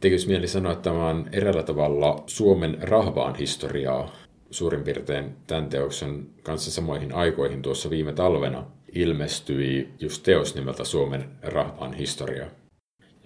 Tekisi 0.00 0.28
mieli 0.28 0.48
sanoa, 0.48 0.72
että 0.72 0.90
tämä 0.90 1.08
on 1.08 1.28
eräällä 1.32 1.62
tavalla 1.62 2.22
Suomen 2.26 2.78
rahvaan 2.80 3.34
historiaa 3.34 4.12
suurin 4.50 4.82
piirtein 4.82 5.36
tämän 5.46 5.68
teoksen 5.68 6.26
kanssa 6.42 6.70
samoihin 6.70 7.14
aikoihin 7.14 7.62
tuossa 7.62 7.90
viime 7.90 8.12
talvena– 8.12 8.64
ilmestyi 8.94 9.88
just 10.00 10.22
teos 10.22 10.54
nimeltä 10.54 10.84
Suomen 10.84 11.24
rahvan 11.42 11.94
historia, 11.94 12.46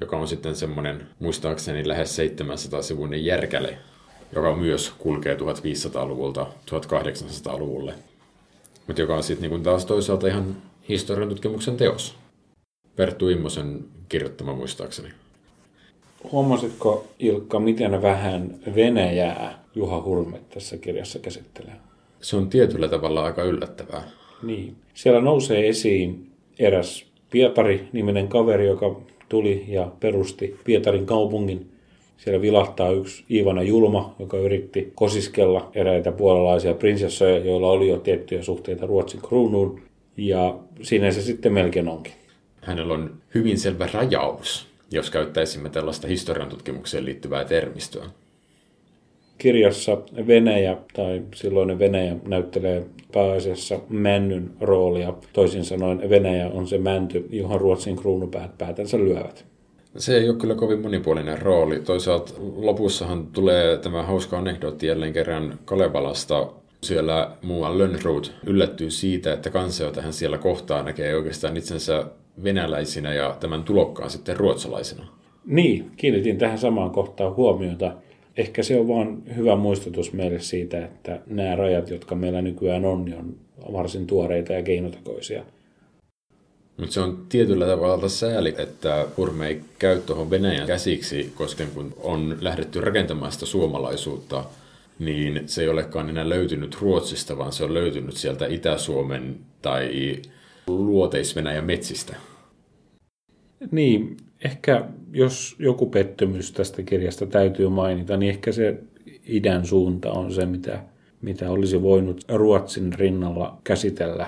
joka 0.01 0.17
on 0.17 0.29
sitten 0.29 0.57
semmoinen 0.57 1.09
muistaakseni 1.19 1.89
lähes 1.89 2.19
700-sivuinen 2.19 3.25
järkäle, 3.25 3.79
joka 4.33 4.57
myös 4.57 4.93
kulkee 4.99 5.35
1500-luvulta 5.35 6.47
1800-luvulle. 6.71 7.95
Mutta 8.87 9.03
joka 9.03 9.17
on 9.17 9.23
sitten 9.23 9.51
niin 9.51 9.63
taas 9.63 9.87
toisaalta 9.87 10.27
ihan 10.27 10.57
historian 10.89 11.29
tutkimuksen 11.29 11.77
teos. 11.77 12.15
Perttu 12.97 13.29
Immosen 13.29 13.85
kirjoittama 14.09 14.55
muistaakseni. 14.55 15.09
Huomasitko 16.33 17.07
Ilkka, 17.19 17.61
miten 17.61 18.03
vähän 18.03 18.59
Venäjää 18.75 19.65
Juha 19.75 20.03
Hurme 20.03 20.41
tässä 20.55 20.77
kirjassa 20.77 21.19
käsittelee? 21.19 21.77
Se 22.21 22.37
on 22.37 22.49
tietyllä 22.49 22.89
tavalla 22.89 23.25
aika 23.25 23.43
yllättävää. 23.43 24.03
Niin. 24.43 24.77
Siellä 24.95 25.21
nousee 25.21 25.69
esiin 25.69 26.27
eräs 26.59 27.07
Pietari-niminen 27.31 28.29
kaveri, 28.29 28.67
joka 28.67 29.01
tuli 29.29 29.65
ja 29.69 29.93
perusti 30.01 30.57
Pietarin 30.65 31.07
kaupungin. 31.07 31.67
Siellä 32.17 32.41
vilahtaa 32.41 32.91
yksi 32.91 33.25
Iivana 33.31 33.63
Julma, 33.63 34.15
joka 34.19 34.37
yritti 34.37 34.93
kosiskella 34.95 35.71
eräitä 35.75 36.13
puolalaisia 36.13 36.75
prinsessoja, 36.75 37.39
joilla 37.39 37.71
oli 37.71 37.89
jo 37.89 37.99
tiettyjä 37.99 38.43
suhteita 38.43 38.87
Ruotsin 38.87 39.21
kruunuun. 39.21 39.81
Ja 40.17 40.59
siinä 40.83 41.11
se 41.11 41.23
sitten 41.23 41.53
melkein 41.53 41.89
onkin. 41.89 42.13
Hänellä 42.61 42.95
on 42.95 43.15
hyvin 43.35 43.59
selvä 43.59 43.89
rajaus, 43.93 44.67
jos 44.91 45.11
käyttäisimme 45.11 45.69
tällaista 45.69 46.09
historian 46.09 46.49
tutkimukseen 46.49 47.05
liittyvää 47.05 47.45
termistöä 47.45 48.05
kirjassa 49.43 49.99
Venäjä 50.27 50.77
tai 50.93 51.23
silloinen 51.35 51.79
Venäjä 51.79 52.17
näyttelee 52.29 52.87
pääasiassa 53.13 53.79
männyn 53.89 54.51
roolia. 54.61 55.15
Toisin 55.33 55.65
sanoen 55.65 56.11
Venäjä 56.11 56.49
on 56.49 56.67
se 56.67 56.79
mänty, 56.79 57.29
johon 57.31 57.61
Ruotsin 57.61 57.97
kruunupäät 57.97 58.59
päätänsä 58.59 58.99
lyövät. 58.99 59.45
Se 59.97 60.17
ei 60.17 60.29
ole 60.29 60.37
kyllä 60.37 60.55
kovin 60.55 60.81
monipuolinen 60.81 61.43
rooli. 61.43 61.81
Toisaalta 61.81 62.33
lopussahan 62.57 63.27
tulee 63.27 63.77
tämä 63.77 64.03
hauska 64.03 64.39
anekdootti 64.39 64.87
jälleen 64.87 65.13
kerran 65.13 65.59
Kalevalasta. 65.65 66.47
Siellä 66.83 67.31
muuan 67.43 67.79
Lönnrot 67.79 68.33
yllättyy 68.47 68.91
siitä, 68.91 69.33
että 69.33 69.51
kansa, 69.51 69.85
jota 69.85 70.03
hän 70.03 70.13
siellä 70.13 70.39
kohtaa, 70.39 70.83
näkee 70.83 71.17
oikeastaan 71.17 71.57
itsensä 71.57 72.07
venäläisinä 72.45 73.15
ja 73.15 73.37
tämän 73.41 73.63
tulokkaan 73.63 74.11
sitten 74.11 74.37
ruotsalaisina. 74.37 75.05
Niin, 75.47 75.91
kiinnitin 75.97 76.39
tähän 76.39 76.59
samaan 76.59 76.91
kohtaan 76.91 77.37
huomiota 77.37 77.93
ehkä 78.37 78.63
se 78.63 78.81
on 78.81 78.89
vaan 78.89 79.23
hyvä 79.37 79.57
muistutus 79.57 80.13
meille 80.13 80.41
siitä, 80.41 80.85
että 80.85 81.21
nämä 81.27 81.57
rajat, 81.57 81.91
jotka 81.91 82.15
meillä 82.15 82.43
nykyään 82.43 82.85
on, 82.85 83.05
niin 83.05 83.17
on 83.17 83.37
varsin 83.73 84.07
tuoreita 84.07 84.53
ja 84.53 84.63
keinotekoisia. 84.63 85.45
Mutta 86.77 86.95
se 86.95 87.01
on 87.01 87.27
tietyllä 87.29 87.67
tavalla 87.67 88.09
sääli, 88.09 88.55
että 88.59 89.07
Purme 89.17 89.49
ei 89.49 89.61
käy 89.79 90.01
tuohon 90.01 90.31
Venäjän 90.31 90.67
käsiksi, 90.67 91.33
koska 91.35 91.65
kun 91.75 91.95
on 92.03 92.39
lähdetty 92.41 92.81
rakentamaan 92.81 93.33
sitä 93.33 93.47
suomalaisuutta, 93.47 94.45
niin 94.99 95.43
se 95.47 95.63
ei 95.63 95.69
olekaan 95.69 96.09
enää 96.09 96.29
löytynyt 96.29 96.77
Ruotsista, 96.81 97.39
vaan 97.39 97.53
se 97.53 97.65
on 97.65 97.75
löytynyt 97.75 98.17
sieltä 98.17 98.47
Itä-Suomen 98.47 99.37
tai 99.63 100.17
luoteis-Venäjän 100.67 101.65
metsistä. 101.65 102.17
Niin, 103.71 104.17
ehkä 104.45 104.85
jos 105.13 105.57
joku 105.59 105.87
pettymys 105.87 106.53
tästä 106.53 106.83
kirjasta 106.83 107.27
täytyy 107.27 107.69
mainita, 107.69 108.17
niin 108.17 108.31
ehkä 108.31 108.53
se 108.53 108.79
idän 109.27 109.67
suunta 109.67 110.13
on 110.13 110.33
se, 110.33 110.47
mitä, 110.47 110.81
mitä 111.23 111.51
olisi 111.51 111.83
voinut 111.83 112.25
Ruotsin 112.29 112.93
rinnalla 112.93 113.57
käsitellä. 113.65 114.27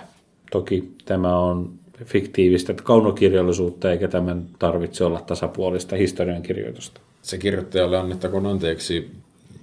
Toki 0.51 0.92
tämä 1.05 1.38
on 1.38 1.73
fiktiivistä 2.05 2.75
kaunokirjallisuutta, 2.75 3.92
eikä 3.92 4.09
tämän 4.09 4.47
tarvitse 4.59 5.05
olla 5.05 5.20
tasapuolista 5.20 5.97
historiankirjoitusta. 5.97 7.01
Se 7.23 7.38
kirjoittajalle 7.38 7.99
annettakoon 7.99 8.47
anteeksi, 8.47 9.11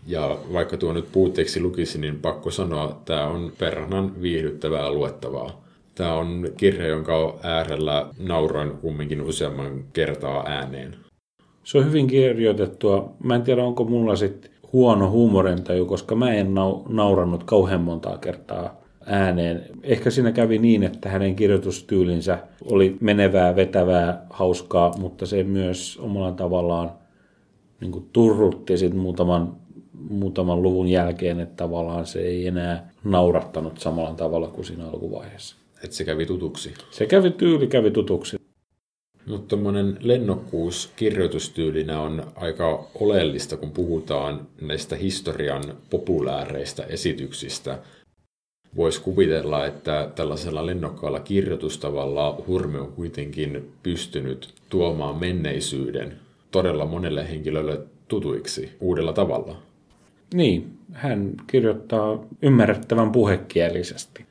ja 0.07 0.37
vaikka 0.53 0.77
tuo 0.77 0.93
nyt 0.93 1.11
puutteeksi 1.11 1.61
lukisi, 1.61 1.99
niin 1.99 2.19
pakko 2.19 2.51
sanoa, 2.51 2.85
että 2.85 2.97
tämä 3.05 3.27
on 3.27 3.51
perhanan 3.57 4.21
viihdyttävää 4.21 4.91
luettavaa. 4.91 5.61
Tämä 5.95 6.13
on 6.13 6.49
kirja, 6.57 6.87
jonka 6.87 7.39
äärellä 7.43 8.07
nauroin 8.19 8.71
kumminkin 8.71 9.21
useamman 9.21 9.83
kertaa 9.93 10.47
ääneen. 10.47 10.95
Se 11.63 11.77
on 11.77 11.85
hyvin 11.85 12.07
kirjoitettua. 12.07 13.13
Mä 13.23 13.35
en 13.35 13.41
tiedä, 13.41 13.63
onko 13.63 13.83
mulla 13.83 14.15
sitten 14.15 14.51
huono 14.73 15.09
huumorintaju, 15.09 15.85
koska 15.85 16.15
mä 16.15 16.33
en 16.33 16.47
nau- 16.47 16.93
naurannut 16.93 17.43
kauhean 17.43 17.81
montaa 17.81 18.17
kertaa 18.17 18.81
ääneen. 19.05 19.65
Ehkä 19.83 20.09
siinä 20.09 20.31
kävi 20.31 20.57
niin, 20.57 20.83
että 20.83 21.09
hänen 21.09 21.35
kirjoitustyylinsä 21.35 22.39
oli 22.65 22.97
menevää, 22.99 23.55
vetävää, 23.55 24.25
hauskaa, 24.29 24.97
mutta 24.97 25.25
se 25.25 25.43
myös 25.43 25.99
omalla 26.01 26.31
tavallaan 26.31 26.91
niin 27.81 27.91
kuin 27.91 28.09
turrutti 28.13 28.77
sit 28.77 28.93
muutaman, 28.93 29.55
muutaman 30.09 30.61
luvun 30.61 30.87
jälkeen, 30.87 31.39
että 31.39 31.55
tavallaan 31.55 32.05
se 32.05 32.19
ei 32.19 32.47
enää 32.47 32.89
naurattanut 33.03 33.77
samalla 33.77 34.13
tavalla 34.13 34.47
kuin 34.47 34.65
siinä 34.65 34.87
alkuvaiheessa. 34.87 35.55
Että 35.83 35.95
se 35.95 36.03
kävi 36.03 36.25
tutuksi. 36.25 36.73
Se 36.91 37.05
kävi 37.05 37.31
tyyli, 37.31 37.67
kävi 37.67 37.91
tutuksi. 37.91 38.37
Mutta 39.25 39.47
tuommoinen 39.47 39.97
lennokkuus 39.99 40.91
kirjoitustyylinä 40.95 42.01
on 42.01 42.23
aika 42.35 42.87
oleellista, 42.95 43.57
kun 43.57 43.71
puhutaan 43.71 44.47
näistä 44.61 44.95
historian 44.95 45.63
populääreistä 45.89 46.83
esityksistä. 46.83 47.79
Voisi 48.75 49.01
kuvitella, 49.01 49.65
että 49.65 50.11
tällaisella 50.15 50.65
lennokkaalla 50.65 51.19
kirjoitustavalla 51.19 52.43
Hurme 52.47 52.79
on 52.79 52.91
kuitenkin 52.91 53.71
pystynyt 53.83 54.53
tuomaan 54.69 55.15
menneisyyden 55.15 56.13
todella 56.51 56.85
monelle 56.85 57.29
henkilölle 57.29 57.79
tutuiksi 58.07 58.71
uudella 58.79 59.13
tavalla. 59.13 59.55
Niin, 60.33 60.77
hän 60.93 61.33
kirjoittaa 61.47 62.25
ymmärrettävän 62.41 63.11
puhekielisesti 63.11 64.30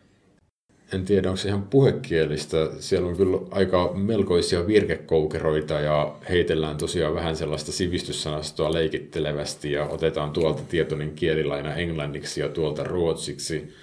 en 0.94 1.04
tiedä 1.04 1.28
onko 1.28 1.36
se 1.36 1.48
ihan 1.48 1.62
puhekielistä. 1.62 2.56
Siellä 2.78 3.08
on 3.08 3.16
kyllä 3.16 3.38
aika 3.50 3.92
melkoisia 3.94 4.66
virkekoukeroita 4.66 5.74
ja 5.74 6.14
heitellään 6.28 6.76
tosiaan 6.76 7.14
vähän 7.14 7.36
sellaista 7.36 7.72
sivistyssanastoa 7.72 8.72
leikittelevästi 8.72 9.72
ja 9.72 9.84
otetaan 9.84 10.30
tuolta 10.30 10.62
tietoinen 10.68 11.12
kielilaina 11.12 11.74
englanniksi 11.74 12.40
ja 12.40 12.48
tuolta 12.48 12.84
ruotsiksi. 12.84 13.74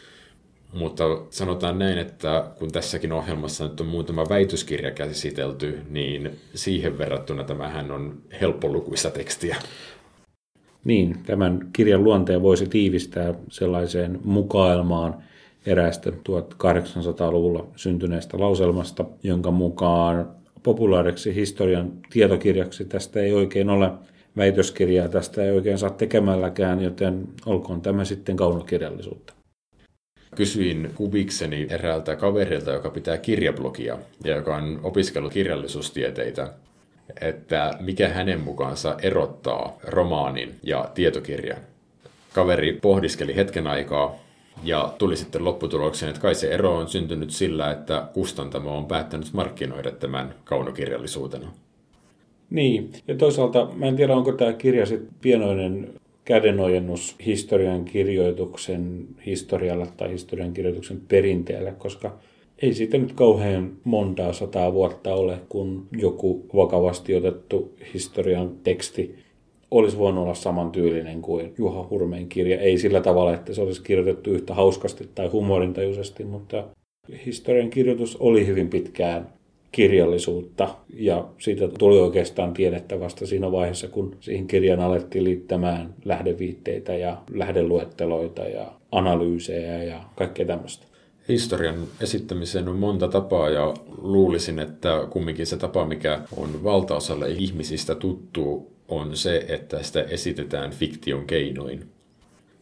Mutta 0.74 1.04
sanotaan 1.30 1.80
näin, 1.80 1.98
että 1.98 2.46
kun 2.60 2.72
tässäkin 2.72 3.14
ohjelmassa 3.14 3.68
nyt 3.68 3.82
on 3.82 3.88
muutama 3.88 4.30
väitöskirja 4.30 4.92
käsitelty, 4.92 5.80
niin 5.90 6.32
siihen 6.56 6.98
verrattuna 6.98 7.44
tämähän 7.44 7.92
on 7.92 8.18
helppolukuista 8.42 9.10
tekstiä. 9.10 9.56
Niin, 10.84 11.18
tämän 11.26 11.70
kirjan 11.74 12.04
luonteen 12.04 12.42
voisi 12.42 12.68
tiivistää 12.68 13.34
sellaiseen 13.50 14.20
mukailmaan– 14.24 15.16
eräästä 15.68 16.10
1800-luvulla 16.10 17.68
syntyneestä 17.76 18.40
lauselmasta, 18.40 19.06
jonka 19.24 19.52
mukaan 19.52 20.30
populaariksi 20.64 21.36
historian 21.36 21.92
tietokirjaksi 22.10 22.86
tästä 22.86 23.20
ei 23.20 23.34
oikein 23.34 23.70
ole 23.70 23.92
väitöskirjaa, 24.38 25.08
tästä 25.08 25.44
ei 25.44 25.52
oikein 25.52 25.78
saa 25.78 25.90
tekemälläkään, 25.90 26.82
joten 26.82 27.28
olkoon 27.46 27.82
tämä 27.82 28.06
sitten 28.06 28.36
kaunokirjallisuutta. 28.36 29.34
Kysyin 30.36 30.92
kuvikseni 30.96 31.68
eräältä 31.70 32.16
kaverilta, 32.16 32.72
joka 32.72 32.90
pitää 32.90 33.18
kirjablogia 33.18 33.98
ja 34.24 34.36
joka 34.36 34.56
on 34.56 34.80
opiskellut 34.84 35.34
kirjallisuustieteitä, 35.34 36.54
että 37.22 37.74
mikä 37.80 38.10
hänen 38.10 38.42
mukaansa 38.42 38.98
erottaa 39.02 39.78
romaanin 39.84 40.56
ja 40.64 40.90
tietokirjan. 40.94 41.60
Kaveri 42.34 42.74
pohdiskeli 42.82 43.36
hetken 43.36 43.68
aikaa 43.68 44.27
ja 44.64 44.94
tuli 44.98 45.18
sitten 45.18 45.46
lopputulokseen, 45.46 46.10
että 46.10 46.22
kai 46.22 46.36
se 46.36 46.48
ero 46.48 46.78
on 46.78 46.88
syntynyt 46.88 47.32
sillä, 47.32 47.72
että 47.72 48.08
kustantamo 48.14 48.78
on 48.78 48.86
päättänyt 48.86 49.34
markkinoida 49.34 49.92
tämän 49.92 50.36
kaunokirjallisuutena. 50.44 51.52
Niin, 52.50 52.90
ja 53.08 53.16
toisaalta 53.16 53.70
mä 53.76 53.86
en 53.86 53.96
tiedä, 53.96 54.16
onko 54.16 54.32
tämä 54.32 54.54
kirja 54.54 54.86
sitten 54.86 55.14
pienoinen 55.22 55.90
kädenojennus 56.26 57.16
historian 57.26 57.86
kirjoituksen 57.86 59.08
historialle 59.26 59.88
tai 59.98 60.12
historian 60.12 60.54
kirjoituksen 60.54 61.02
perinteelle, 61.08 61.72
koska 61.72 62.18
ei 62.62 62.74
siitä 62.74 62.98
nyt 62.98 63.14
kauhean 63.14 63.72
montaa 63.84 64.34
sataa 64.34 64.74
vuotta 64.74 65.14
ole, 65.14 65.40
kun 65.50 65.88
joku 65.92 66.46
vakavasti 66.56 67.16
otettu 67.16 67.76
historian 67.94 68.52
teksti 68.64 69.27
olisi 69.72 69.98
voinut 69.98 70.24
olla 70.24 70.34
samantyylinen 70.34 71.22
kuin 71.22 71.54
Juha 71.58 71.88
Hurmeen 71.90 72.28
kirja. 72.28 72.60
Ei 72.60 72.78
sillä 72.78 73.02
tavalla, 73.02 73.34
että 73.34 73.54
se 73.54 73.62
olisi 73.62 73.82
kirjoitettu 73.82 74.30
yhtä 74.30 74.54
hauskasti 74.54 75.10
tai 75.16 75.28
humorintajuisesti, 75.28 76.24
mutta 76.24 76.64
historian 77.26 77.70
kirjoitus 77.70 78.16
oli 78.16 78.48
hyvin 78.48 78.70
pitkään 78.70 79.30
kirjallisuutta 79.72 80.76
ja 80.94 81.26
siitä 81.38 81.68
tuli 81.68 82.00
oikeastaan 82.00 82.54
tiedettä 82.54 83.00
vasta 83.00 83.28
siinä 83.28 83.52
vaiheessa, 83.52 83.88
kun 83.88 84.16
siihen 84.20 84.48
kirjan 84.48 84.80
alettiin 84.80 85.24
liittämään 85.24 85.94
lähdeviitteitä 86.06 86.96
ja 86.96 87.18
lähdeluetteloita 87.34 88.42
ja 88.42 88.72
analyysejä 88.92 89.84
ja 89.84 90.04
kaikkea 90.16 90.46
tämmöistä. 90.46 90.86
Historian 91.30 91.76
esittämiseen 92.02 92.68
on 92.68 92.76
monta 92.76 93.08
tapaa 93.08 93.50
ja 93.50 93.74
luulisin, 94.02 94.60
että 94.60 95.08
kumminkin 95.10 95.46
se 95.46 95.58
tapa, 95.58 95.86
mikä 95.86 96.22
on 96.38 96.64
valtaosalle 96.64 97.30
ihmisistä 97.30 97.96
tuttu, 97.96 98.72
on 98.88 99.18
se, 99.18 99.46
että 99.48 99.84
sitä 99.84 100.02
esitetään 100.02 100.72
fiktion 100.72 101.26
keinoin. 101.26 101.90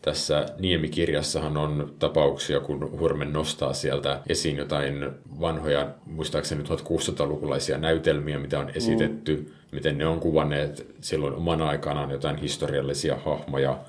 Tässä 0.02 0.46
Niemi-kirjassahan 0.60 1.58
on 1.58 1.94
tapauksia, 2.00 2.60
kun 2.60 3.00
Hurmen 3.00 3.34
nostaa 3.34 3.74
sieltä 3.74 4.22
esiin 4.30 4.58
jotain 4.58 5.10
vanhoja, 5.40 5.88
muistaakseni 6.06 6.64
1600-lukulaisia 6.64 7.78
näytelmiä, 7.78 8.40
mitä 8.40 8.60
on 8.60 8.72
esitetty, 8.76 9.36
mm. 9.36 9.46
miten 9.72 9.98
ne 9.98 10.08
on 10.08 10.20
kuvanneet 10.20 10.96
silloin 11.02 11.34
oman 11.34 11.62
aikanaan 11.62 12.12
jotain 12.12 12.36
historiallisia 12.36 13.16
hahmoja. 13.26 13.80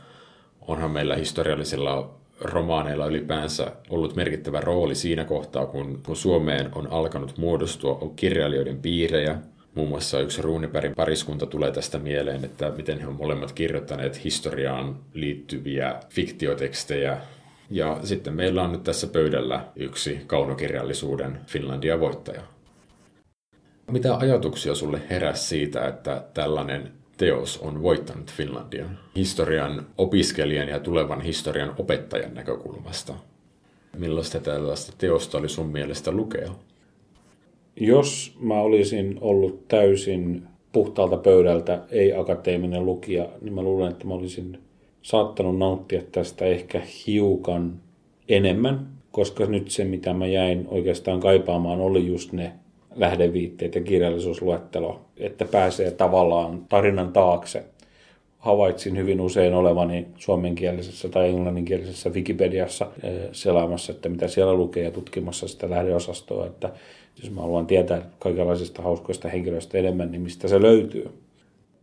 Onhan 0.60 0.90
meillä 0.90 1.16
historiallisilla 1.16 2.14
romaaneilla 2.40 3.06
ylipäänsä 3.06 3.72
ollut 3.90 4.16
merkittävä 4.16 4.60
rooli 4.60 4.94
siinä 4.94 5.24
kohtaa, 5.24 5.66
kun, 5.66 6.00
kun 6.06 6.16
Suomeen 6.16 6.68
on 6.74 6.92
alkanut 6.92 7.38
muodostua 7.38 8.12
kirjailijoiden 8.16 8.78
piirejä, 8.78 9.38
Muun 9.76 9.88
muassa 9.88 10.20
yksi 10.20 10.42
Ruunipärin 10.42 10.94
pariskunta 10.94 11.46
tulee 11.46 11.72
tästä 11.72 11.98
mieleen, 11.98 12.44
että 12.44 12.72
miten 12.76 13.00
he 13.00 13.06
on 13.06 13.16
molemmat 13.16 13.52
kirjoittaneet 13.52 14.24
historiaan 14.24 14.98
liittyviä 15.14 16.00
fiktiotekstejä. 16.10 17.18
Ja 17.70 18.00
sitten 18.04 18.34
meillä 18.34 18.62
on 18.62 18.72
nyt 18.72 18.84
tässä 18.84 19.06
pöydällä 19.06 19.64
yksi 19.76 20.20
kaunokirjallisuuden 20.26 21.40
Finlandia 21.46 22.00
voittaja. 22.00 22.42
Mitä 23.90 24.16
ajatuksia 24.16 24.74
sulle 24.74 25.00
heräsi 25.10 25.44
siitä, 25.44 25.88
että 25.88 26.24
tällainen 26.34 26.92
teos 27.16 27.58
on 27.58 27.82
voittanut 27.82 28.32
Finlandian 28.32 28.98
historian 29.16 29.86
opiskelijan 29.98 30.68
ja 30.68 30.80
tulevan 30.80 31.20
historian 31.20 31.74
opettajan 31.78 32.34
näkökulmasta? 32.34 33.14
Millaista 33.96 34.40
tällaista 34.40 34.92
teosta 34.98 35.38
oli 35.38 35.48
sun 35.48 35.68
mielestä 35.68 36.12
lukea? 36.12 36.52
Jos 37.80 38.36
mä 38.40 38.60
olisin 38.60 39.18
ollut 39.20 39.68
täysin 39.68 40.42
puhtaalta 40.72 41.16
pöydältä, 41.16 41.82
ei 41.90 42.12
akateeminen 42.12 42.86
lukija, 42.86 43.28
niin 43.40 43.54
mä 43.54 43.62
luulen, 43.62 43.90
että 43.90 44.06
mä 44.06 44.14
olisin 44.14 44.58
saattanut 45.02 45.58
nauttia 45.58 46.02
tästä 46.12 46.44
ehkä 46.44 46.82
hiukan 47.06 47.80
enemmän, 48.28 48.86
koska 49.10 49.46
nyt 49.46 49.70
se, 49.70 49.84
mitä 49.84 50.14
mä 50.14 50.26
jäin 50.26 50.66
oikeastaan 50.68 51.20
kaipaamaan, 51.20 51.80
oli 51.80 52.06
just 52.06 52.32
ne 52.32 52.52
lähdeviitteet 52.94 53.74
ja 53.74 53.80
kirjallisuusluettelo, 53.80 55.00
että 55.16 55.44
pääsee 55.44 55.90
tavallaan 55.90 56.64
tarinan 56.68 57.12
taakse, 57.12 57.64
havaitsin 58.46 58.96
hyvin 58.96 59.20
usein 59.20 59.54
olevani 59.54 60.06
suomenkielisessä 60.16 61.08
tai 61.08 61.28
englanninkielisessä 61.28 62.10
Wikipediassa 62.10 62.86
selaamassa, 63.32 63.92
että 63.92 64.08
mitä 64.08 64.28
siellä 64.28 64.54
lukee 64.54 64.84
ja 64.84 64.90
tutkimassa 64.90 65.48
sitä 65.48 65.70
lähdeosastoa, 65.70 66.46
että 66.46 66.70
jos 67.22 67.30
mä 67.30 67.40
haluan 67.40 67.66
tietää 67.66 68.02
kaikenlaisista 68.18 68.82
hauskoista 68.82 69.28
henkilöistä 69.28 69.78
enemmän, 69.78 70.10
niin 70.10 70.22
mistä 70.22 70.48
se 70.48 70.62
löytyy. 70.62 71.08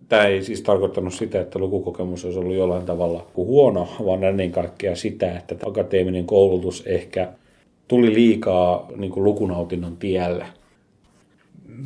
Tämä 0.09 0.25
ei 0.25 0.43
siis 0.43 0.61
tarkoittanut 0.61 1.13
sitä, 1.13 1.41
että 1.41 1.59
lukukokemus 1.59 2.25
olisi 2.25 2.39
ollut 2.39 2.55
jollain 2.55 2.85
tavalla 2.85 3.27
huono, 3.35 3.87
vaan 4.05 4.23
ennen 4.23 4.51
kaikkea 4.51 4.95
sitä, 4.95 5.37
että 5.37 5.55
akateeminen 5.65 6.25
koulutus 6.25 6.83
ehkä 6.85 7.29
tuli 7.87 8.13
liikaa 8.13 8.87
niin 8.95 9.11
lukunautinnon 9.15 9.97
tielle. 9.97 10.45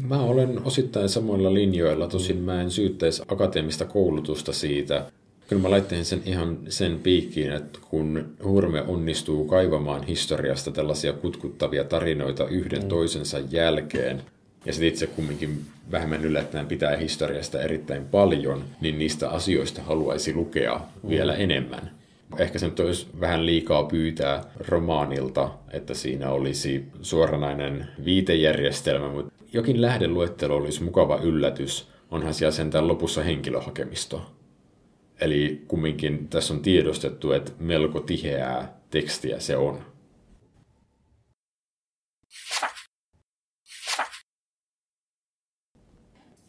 Mä 0.07 0.21
olen 0.21 0.59
osittain 0.65 1.09
samoilla 1.09 1.53
linjoilla, 1.53 2.07
tosin 2.07 2.37
mä 2.37 2.61
en 2.61 2.71
syyttäisi 2.71 3.23
akateemista 3.27 3.85
koulutusta 3.85 4.53
siitä. 4.53 5.05
Kyllä 5.47 5.61
mä 5.61 5.69
laittaisin 5.71 6.05
sen 6.05 6.21
ihan 6.25 6.57
sen 6.69 6.99
piikkiin, 6.99 7.51
että 7.51 7.79
kun 7.89 8.25
Hurme 8.43 8.81
onnistuu 8.81 9.45
kaivamaan 9.45 10.03
historiasta 10.03 10.71
tällaisia 10.71 11.13
kutkuttavia 11.13 11.83
tarinoita 11.83 12.47
yhden 12.47 12.81
mm. 12.81 12.87
toisensa 12.87 13.39
jälkeen, 13.51 14.21
ja 14.65 14.73
sitten 14.73 14.87
itse 14.87 15.07
kumminkin 15.07 15.61
vähemmän 15.91 16.25
yllättäen 16.25 16.65
pitää 16.65 16.97
historiasta 16.97 17.61
erittäin 17.61 18.05
paljon, 18.05 18.63
niin 18.81 18.97
niistä 18.97 19.29
asioista 19.29 19.81
haluaisi 19.81 20.33
lukea 20.33 20.81
mm. 21.03 21.09
vielä 21.09 21.35
enemmän. 21.35 21.91
Ehkä 22.37 22.59
se 22.59 22.65
nyt 22.65 22.79
olisi 22.79 23.07
vähän 23.19 23.45
liikaa 23.45 23.83
pyytää 23.83 24.43
romaanilta, 24.67 25.49
että 25.71 25.93
siinä 25.93 26.29
olisi 26.29 26.85
suoranainen 27.01 27.87
viitejärjestelmä, 28.05 29.09
mutta 29.09 29.36
jokin 29.57 29.81
lähdeluettelo 29.81 30.55
olisi 30.55 30.83
mukava 30.83 31.17
yllätys. 31.17 31.87
Onhan 32.11 32.33
siellä 32.33 32.51
sentään 32.51 32.87
lopussa 32.87 33.23
henkilöhakemisto. 33.23 34.21
Eli 35.21 35.63
kumminkin 35.67 36.27
tässä 36.27 36.53
on 36.53 36.59
tiedostettu, 36.59 37.31
että 37.31 37.51
melko 37.59 37.99
tiheää 37.99 38.81
tekstiä 38.89 39.39
se 39.39 39.57
on. 39.57 39.81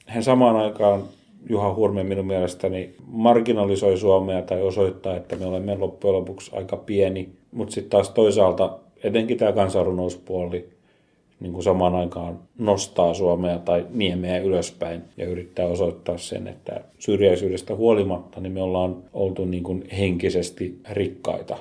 Hän 0.06 0.22
samaan 0.22 0.56
aikaan 0.56 1.04
Juha 1.50 1.74
Hurme 1.74 2.04
minun 2.04 2.26
mielestäni 2.26 2.94
marginalisoi 3.06 3.96
Suomea 3.96 4.42
tai 4.42 4.62
osoittaa, 4.62 5.16
että 5.16 5.36
me 5.36 5.46
olemme 5.46 5.76
loppujen 5.76 6.16
lopuksi 6.16 6.50
aika 6.56 6.76
pieni. 6.76 7.28
Mutta 7.52 7.74
sitten 7.74 7.90
taas 7.90 8.10
toisaalta 8.10 8.78
etenkin 9.02 9.38
tämä 9.38 9.52
kansanrunouspuoli 9.52 10.77
niin 11.40 11.52
kuin 11.52 11.62
samaan 11.62 11.94
aikaan 11.94 12.38
nostaa 12.58 13.14
Suomea 13.14 13.58
tai 13.58 13.86
niemeä 13.90 14.38
ylöspäin 14.38 15.02
ja 15.16 15.26
yrittää 15.26 15.66
osoittaa 15.66 16.18
sen, 16.18 16.48
että 16.48 16.80
syrjäisyydestä 16.98 17.74
huolimatta 17.74 18.40
niin 18.40 18.52
me 18.52 18.62
ollaan 18.62 18.96
oltu 19.12 19.44
niin 19.44 19.62
kuin 19.62 19.88
henkisesti 19.98 20.80
rikkaita. 20.90 21.56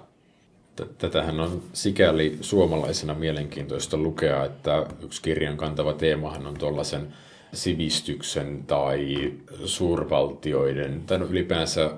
Tätähän 0.97 1.39
on 1.39 1.61
sikäli 1.73 2.37
suomalaisena 2.41 3.13
mielenkiintoista 3.13 3.97
lukea, 3.97 4.45
että 4.45 4.85
yksi 5.03 5.21
kirjan 5.21 5.57
kantava 5.57 5.93
teemahan 5.93 6.47
on 6.47 6.57
tuollaisen 6.57 7.07
sivistyksen 7.53 8.63
tai 8.67 9.33
suurvaltioiden, 9.65 11.01
tai 11.07 11.19
no 11.19 11.25
ylipäänsä 11.25 11.91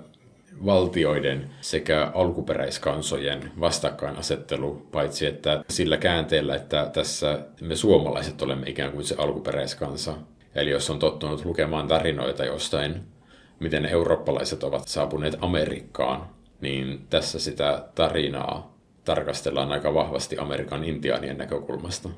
valtioiden 0.66 1.50
sekä 1.62 2.12
alkuperäiskansojen 2.14 3.52
vastakkainasettelu, 3.60 4.88
paitsi 4.92 5.26
että 5.26 5.64
sillä 5.70 5.98
käänteellä, 5.98 6.56
että 6.56 6.90
tässä 6.94 7.40
me 7.62 7.76
suomalaiset 7.76 8.42
olemme 8.42 8.70
ikään 8.70 8.92
kuin 8.92 9.06
se 9.06 9.16
alkuperäiskansa. 9.18 10.14
Eli 10.56 10.70
jos 10.70 10.90
on 10.90 11.00
tottunut 11.00 11.46
lukemaan 11.46 11.88
tarinoita 11.88 12.46
jostain, 12.46 12.96
miten 13.60 13.86
eurooppalaiset 13.86 14.64
ovat 14.64 14.88
saapuneet 14.88 15.38
Amerikkaan, 15.42 16.28
niin 16.62 17.06
tässä 17.10 17.40
sitä 17.40 17.84
tarinaa 17.96 18.80
tarkastellaan 19.06 19.72
aika 19.72 19.94
vahvasti 19.94 20.38
Amerikan 20.38 20.84
intiaanien 20.84 21.38
näkökulmasta. 21.38 22.10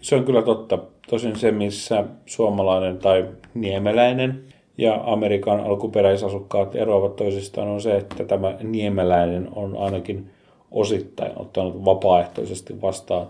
Se 0.00 0.16
on 0.16 0.24
kyllä 0.24 0.42
totta. 0.42 0.78
Tosin 1.10 1.38
se, 1.38 1.50
missä 1.50 2.04
suomalainen 2.26 2.98
tai 2.98 3.28
niemeläinen 3.54 4.44
ja 4.78 5.00
Amerikan 5.04 5.60
alkuperäisasukkaat 5.60 6.76
eroavat 6.76 7.16
toisistaan, 7.16 7.68
on 7.68 7.80
se, 7.80 7.96
että 7.96 8.24
tämä 8.24 8.54
niemeläinen 8.62 9.48
on 9.54 9.76
ainakin 9.76 10.30
osittain 10.70 11.32
ottanut 11.36 11.84
vapaaehtoisesti 11.84 12.82
vastaan 12.82 13.26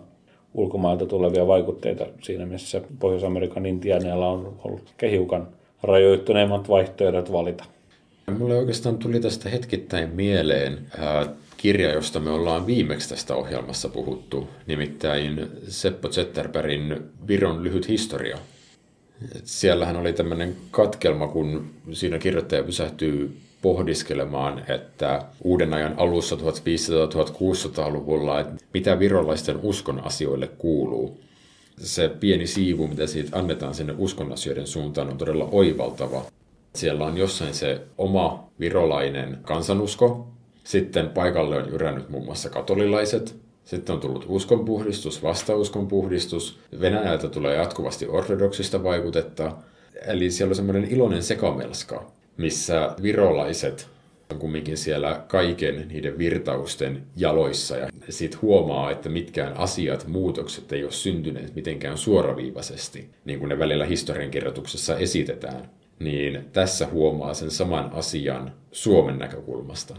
ulkomailta 0.54 1.06
tulevia 1.06 1.46
vaikutteita 1.46 2.06
siinä, 2.20 2.46
missä 2.46 2.80
Pohjois-Amerikan 2.98 3.66
intiaaneilla 3.66 4.28
on 4.28 4.56
ollut 4.64 4.94
kehiukan 4.96 5.48
rajoittuneemmat 5.82 6.68
vaihtoehdot 6.68 7.32
valita. 7.32 7.64
Mulle 8.38 8.56
oikeastaan 8.56 8.98
tuli 8.98 9.20
tästä 9.20 9.48
hetkittäin 9.48 10.10
mieleen 10.10 10.78
kirja, 11.56 11.92
josta 11.92 12.20
me 12.20 12.30
ollaan 12.30 12.66
viimeksi 12.66 13.08
tästä 13.08 13.34
ohjelmassa 13.34 13.88
puhuttu, 13.88 14.48
nimittäin 14.66 15.48
Seppo 15.68 16.08
Zetterbergin 16.08 16.96
Viron 17.28 17.64
lyhyt 17.64 17.88
historia. 17.88 18.38
Et 19.36 19.46
siellähän 19.46 19.96
oli 19.96 20.12
tämmöinen 20.12 20.56
katkelma, 20.70 21.28
kun 21.28 21.70
siinä 21.92 22.18
kirjoittaja 22.18 22.62
pysähtyy 22.62 23.36
pohdiskelemaan, 23.62 24.62
että 24.68 25.22
uuden 25.44 25.74
ajan 25.74 25.94
alussa 25.96 26.36
1500-1600-luvulla, 26.36 28.40
että 28.40 28.54
mitä 28.74 28.98
virolaisten 28.98 29.58
uskon 29.62 30.04
asioille 30.04 30.48
kuuluu. 30.48 31.20
Se 31.78 32.08
pieni 32.08 32.46
siivu, 32.46 32.88
mitä 32.88 33.06
siitä 33.06 33.38
annetaan 33.38 33.74
sinne 33.74 33.94
uskon 33.98 34.32
asioiden 34.32 34.66
suuntaan, 34.66 35.08
on 35.08 35.18
todella 35.18 35.48
oivaltava. 35.52 36.24
Siellä 36.74 37.04
on 37.04 37.16
jossain 37.16 37.54
se 37.54 37.80
oma 37.98 38.48
virolainen 38.60 39.38
kansanusko, 39.42 40.28
sitten 40.64 41.08
paikalle 41.08 41.56
on 41.56 41.72
jyrännyt 41.72 42.08
muun 42.08 42.24
muassa 42.24 42.50
katolilaiset. 42.50 43.41
Sitten 43.64 43.94
on 43.94 44.00
tullut 44.00 44.24
uskonpuhdistus, 44.28 45.22
vastauskonpuhdistus. 45.22 46.58
Venäjältä 46.80 47.28
tulee 47.28 47.56
jatkuvasti 47.56 48.06
ortodoksista 48.08 48.82
vaikutetta. 48.82 49.56
Eli 50.06 50.30
siellä 50.30 50.50
on 50.50 50.56
semmoinen 50.56 50.90
iloinen 50.90 51.22
sekamelska, 51.22 52.12
missä 52.36 52.94
virolaiset 53.02 53.88
on 54.32 54.38
kumminkin 54.38 54.76
siellä 54.76 55.24
kaiken 55.28 55.88
niiden 55.88 56.18
virtausten 56.18 57.02
jaloissa. 57.16 57.76
Ja 57.76 57.88
sitten 58.08 58.42
huomaa, 58.42 58.90
että 58.90 59.08
mitkään 59.08 59.56
asiat, 59.56 60.06
muutokset 60.06 60.72
ei 60.72 60.84
ole 60.84 60.92
syntyneet 60.92 61.54
mitenkään 61.54 61.98
suoraviivaisesti, 61.98 63.10
niin 63.24 63.38
kuin 63.38 63.48
ne 63.48 63.58
välillä 63.58 63.84
historiankirjoituksessa 63.84 64.96
esitetään. 64.96 65.70
Niin 65.98 66.44
tässä 66.52 66.86
huomaa 66.86 67.34
sen 67.34 67.50
saman 67.50 67.90
asian 67.92 68.52
Suomen 68.72 69.18
näkökulmasta. 69.18 69.96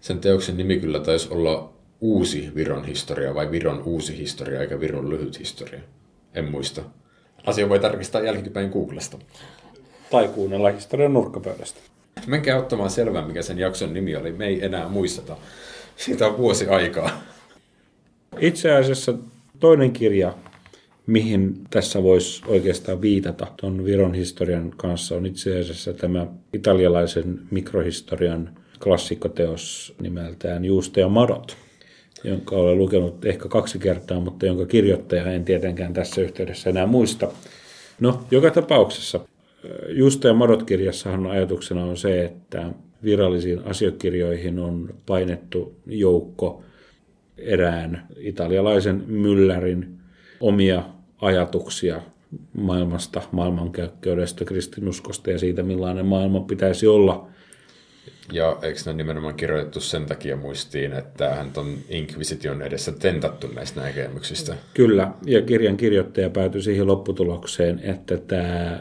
Sen 0.00 0.18
teoksen 0.18 0.56
nimi 0.56 0.80
kyllä 0.80 1.00
taisi 1.00 1.28
olla 1.30 1.77
Uusi 2.00 2.52
Viron 2.54 2.84
historia 2.84 3.34
vai 3.34 3.50
Viron 3.50 3.82
uusi 3.82 4.18
historia 4.18 4.60
eikä 4.60 4.80
Viron 4.80 5.10
lyhyt 5.10 5.38
historia. 5.38 5.80
En 6.34 6.50
muista. 6.50 6.82
Asia 7.46 7.68
voi 7.68 7.78
tarkistaa 7.78 8.20
jälkipäin 8.22 8.70
Googlesta. 8.70 9.18
Tai 10.10 10.28
kuunnella 10.28 10.70
historian 10.70 11.12
nurkkapöydästä. 11.12 11.80
Menkää 12.26 12.58
ottamaan 12.58 12.90
selvää, 12.90 13.26
mikä 13.26 13.42
sen 13.42 13.58
jakson 13.58 13.94
nimi 13.94 14.16
oli. 14.16 14.32
Me 14.32 14.46
ei 14.46 14.64
enää 14.64 14.88
muisteta. 14.88 15.36
Siitä 15.96 16.26
on 16.26 16.38
vuosi 16.38 16.66
aikaa. 16.66 17.22
Itse 18.38 18.72
asiassa 18.72 19.14
toinen 19.60 19.92
kirja, 19.92 20.34
mihin 21.06 21.60
tässä 21.70 22.02
voisi 22.02 22.42
oikeastaan 22.46 23.00
viitata 23.00 23.46
tuon 23.60 23.84
Viron 23.84 24.14
historian 24.14 24.70
kanssa, 24.76 25.14
on 25.14 25.26
itse 25.26 25.60
asiassa 25.60 25.92
tämä 25.92 26.26
italialaisen 26.52 27.40
mikrohistorian 27.50 28.56
klassikkoteos 28.82 29.94
nimeltään 30.00 30.64
Juusto 30.64 31.00
ja 31.00 31.08
Madot, 31.08 31.56
jonka 32.24 32.56
olen 32.56 32.78
lukenut 32.78 33.24
ehkä 33.24 33.48
kaksi 33.48 33.78
kertaa, 33.78 34.20
mutta 34.20 34.46
jonka 34.46 34.66
kirjoittaja 34.66 35.32
en 35.32 35.44
tietenkään 35.44 35.92
tässä 35.92 36.20
yhteydessä 36.20 36.70
enää 36.70 36.86
muista. 36.86 37.28
No, 38.00 38.20
joka 38.30 38.50
tapauksessa 38.50 39.20
Juusto 39.88 40.28
ja 40.28 40.34
Madot-kirjassahan 40.34 41.26
ajatuksena 41.26 41.84
on 41.84 41.96
se, 41.96 42.24
että 42.24 42.70
virallisiin 43.04 43.64
asiakirjoihin 43.64 44.58
on 44.58 44.94
painettu 45.06 45.76
joukko 45.86 46.62
erään 47.38 48.06
italialaisen 48.16 49.04
myllärin 49.06 49.98
omia 50.40 50.82
ajatuksia 51.20 52.00
maailmasta, 52.52 53.22
maailmankäykköydestä, 53.32 54.44
kristinuskosta 54.44 55.30
ja 55.30 55.38
siitä, 55.38 55.62
millainen 55.62 56.06
maailma 56.06 56.40
pitäisi 56.40 56.86
olla– 56.86 57.28
ja 58.32 58.56
eikö 58.62 58.80
ne 58.86 58.92
nimenomaan 58.92 59.34
kirjoitettu 59.34 59.80
sen 59.80 60.06
takia 60.06 60.36
muistiin, 60.36 60.92
että 60.92 61.34
hän 61.34 61.50
on 61.56 61.74
Inquisition 61.88 62.62
edessä 62.62 62.92
tentattu 62.92 63.46
näistä 63.46 63.80
näkemyksistä? 63.80 64.56
Kyllä, 64.74 65.12
ja 65.26 65.42
kirjan 65.42 65.76
kirjoittaja 65.76 66.30
päätyi 66.30 66.62
siihen 66.62 66.86
lopputulokseen, 66.86 67.80
että 67.82 68.16
tämä 68.16 68.80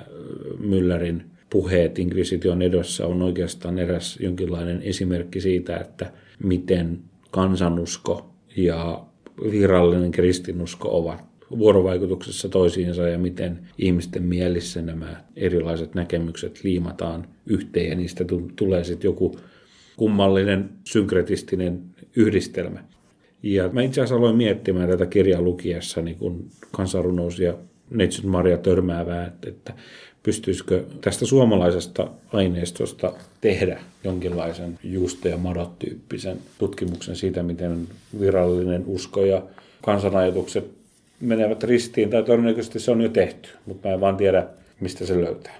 Müllerin 0.60 1.24
puheet 1.50 2.00
Inquisition 2.00 2.62
edessä 2.62 3.08
on 3.08 3.22
oikeastaan 3.22 3.80
eräs 3.80 4.18
jonkinlainen 4.22 4.82
esimerkki 4.82 5.42
siitä, 5.42 5.78
että 5.78 6.12
miten 6.44 7.00
kansanusko 7.32 8.34
ja 8.56 9.06
virallinen 9.52 10.12
kristinusko 10.12 10.98
ovat 10.98 11.24
vuorovaikutuksessa 11.52 12.50
toisiinsa 12.50 13.08
ja 13.08 13.18
miten 13.18 13.60
ihmisten 13.78 14.24
mielissä 14.24 14.82
nämä 14.82 15.24
erilaiset 15.36 15.96
näkemykset 15.96 16.64
liimataan 16.64 17.28
yhteen 17.46 17.90
ja 17.90 17.96
niistä 17.96 18.26
tulee 18.56 18.84
sitten 18.84 19.10
joku 19.10 19.40
kummallinen 19.98 20.70
synkretistinen 20.84 21.82
yhdistelmä. 22.16 22.84
Ja 23.44 23.70
mä 23.70 23.82
itse 23.82 24.02
asiassa 24.02 24.16
aloin 24.16 24.36
miettimään 24.36 24.90
tätä 24.90 25.06
kirjaa 25.06 25.42
lukiessa 25.42 26.02
niin 26.02 26.18
kun 26.18 26.48
kansanrunous 26.72 27.40
ja 27.40 27.58
Neitsyt 27.90 28.26
Maria 28.26 28.58
törmäävää, 28.58 29.32
että 29.48 29.74
pystyisikö 30.24 30.84
tästä 31.02 31.26
suomalaisesta 31.26 32.12
aineistosta 32.34 33.14
tehdä 33.42 33.80
jonkinlaisen 34.04 34.80
juusto- 34.84 35.28
ja 35.28 35.38
madot-tyyppisen 35.38 36.38
tutkimuksen 36.58 37.16
siitä, 37.16 37.44
miten 37.44 37.88
virallinen 38.20 38.84
usko 38.86 39.26
ja 39.26 39.44
kansanajatukset 39.82 40.77
menevät 41.20 41.64
ristiin, 41.64 42.10
tai 42.10 42.24
todennäköisesti 42.24 42.80
se 42.80 42.92
on 42.92 43.02
jo 43.02 43.10
tehty, 43.10 43.50
mutta 43.66 43.88
mä 43.88 43.94
en 43.94 44.02
vaan 44.02 44.18
tiedä, 44.18 44.48
mistä 44.80 45.06
se 45.06 45.22
löytää. 45.22 45.56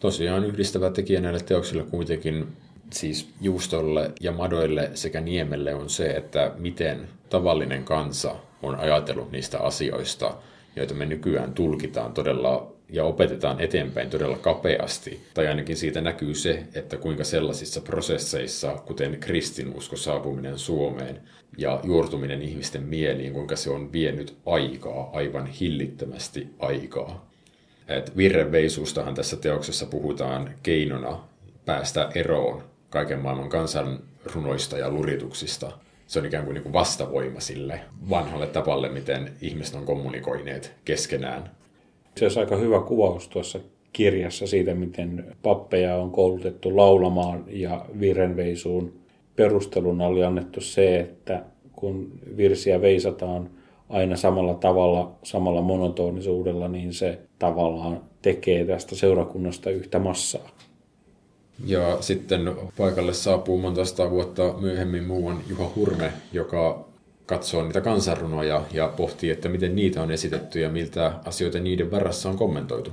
Tosiaan 0.00 0.44
yhdistävä 0.44 0.90
tekijä 0.90 1.20
näille 1.20 1.40
teoksille 1.40 1.82
kuitenkin 1.82 2.46
siis 2.92 3.28
juustolle 3.40 4.12
ja 4.20 4.32
madoille 4.32 4.90
sekä 4.94 5.20
niemelle 5.20 5.74
on 5.74 5.90
se, 5.90 6.06
että 6.10 6.52
miten 6.58 7.08
tavallinen 7.30 7.84
kansa 7.84 8.36
on 8.62 8.74
ajatellut 8.74 9.32
niistä 9.32 9.58
asioista, 9.58 10.34
joita 10.76 10.94
me 10.94 11.06
nykyään 11.06 11.52
tulkitaan 11.52 12.12
todella 12.12 12.72
ja 12.88 13.04
opetetaan 13.04 13.60
eteenpäin 13.60 14.10
todella 14.10 14.38
kapeasti. 14.38 15.20
Tai 15.34 15.46
ainakin 15.46 15.76
siitä 15.76 16.00
näkyy 16.00 16.34
se, 16.34 16.62
että 16.74 16.96
kuinka 16.96 17.24
sellaisissa 17.24 17.80
prosesseissa, 17.80 18.72
kuten 18.86 19.16
kristinusko 19.20 19.96
saapuminen 19.96 20.58
Suomeen 20.58 21.20
ja 21.60 21.80
juurtuminen 21.84 22.42
ihmisten 22.42 22.82
mieliin, 22.82 23.32
kuinka 23.32 23.56
se 23.56 23.70
on 23.70 23.92
vienyt 23.92 24.36
aikaa, 24.46 25.10
aivan 25.12 25.46
hillittömästi 25.46 26.46
aikaa. 26.58 27.30
Et 27.88 28.16
virreveisuustahan 28.16 29.14
tässä 29.14 29.36
teoksessa 29.36 29.86
puhutaan 29.86 30.50
keinona 30.62 31.18
päästä 31.64 32.10
eroon 32.14 32.62
kaiken 32.90 33.18
maailman 33.18 33.48
kansanrunoista 33.48 34.78
ja 34.78 34.90
lurituksista. 34.90 35.72
Se 36.06 36.18
on 36.18 36.26
ikään 36.26 36.44
kuin, 36.44 36.54
niin 36.54 36.62
kuin 36.62 36.72
vastavoima 36.72 37.40
sille 37.40 37.80
vanhalle 38.10 38.46
tapalle, 38.46 38.88
miten 38.88 39.32
ihmiset 39.40 39.74
on 39.74 39.86
kommunikoineet 39.86 40.72
keskenään. 40.84 41.50
Se 42.16 42.26
on 42.26 42.32
aika 42.36 42.56
hyvä 42.56 42.80
kuvaus 42.80 43.28
tuossa 43.28 43.60
kirjassa 43.92 44.46
siitä, 44.46 44.74
miten 44.74 45.36
pappeja 45.42 45.96
on 45.96 46.10
koulutettu 46.10 46.76
laulamaan 46.76 47.44
ja 47.48 47.86
virenveisuun. 48.00 48.99
Perusteluna 49.40 50.06
oli 50.06 50.24
annettu 50.24 50.60
se, 50.60 51.00
että 51.00 51.42
kun 51.72 52.12
virsiä 52.36 52.80
veisataan 52.80 53.50
aina 53.88 54.16
samalla 54.16 54.54
tavalla, 54.54 55.12
samalla 55.22 55.62
monotonisuudella, 55.62 56.68
niin 56.68 56.94
se 56.94 57.18
tavallaan 57.38 58.00
tekee 58.22 58.64
tästä 58.64 58.96
seurakunnasta 58.96 59.70
yhtä 59.70 59.98
massaa. 59.98 60.48
Ja 61.66 61.96
sitten 62.00 62.54
paikalle 62.76 63.12
saapuu 63.12 63.58
monta 63.58 63.84
sata 63.84 64.10
vuotta 64.10 64.54
myöhemmin 64.60 65.04
muuan 65.04 65.38
Juha 65.48 65.70
Hurme, 65.76 66.12
joka 66.32 66.84
katsoo 67.26 67.62
niitä 67.62 67.80
kansanrunoja 67.80 68.62
ja 68.72 68.92
pohtii, 68.96 69.30
että 69.30 69.48
miten 69.48 69.76
niitä 69.76 70.02
on 70.02 70.10
esitetty 70.10 70.60
ja 70.60 70.68
miltä 70.68 71.12
asioita 71.24 71.60
niiden 71.60 71.90
varassa 71.90 72.28
on 72.28 72.36
kommentoitu. 72.36 72.92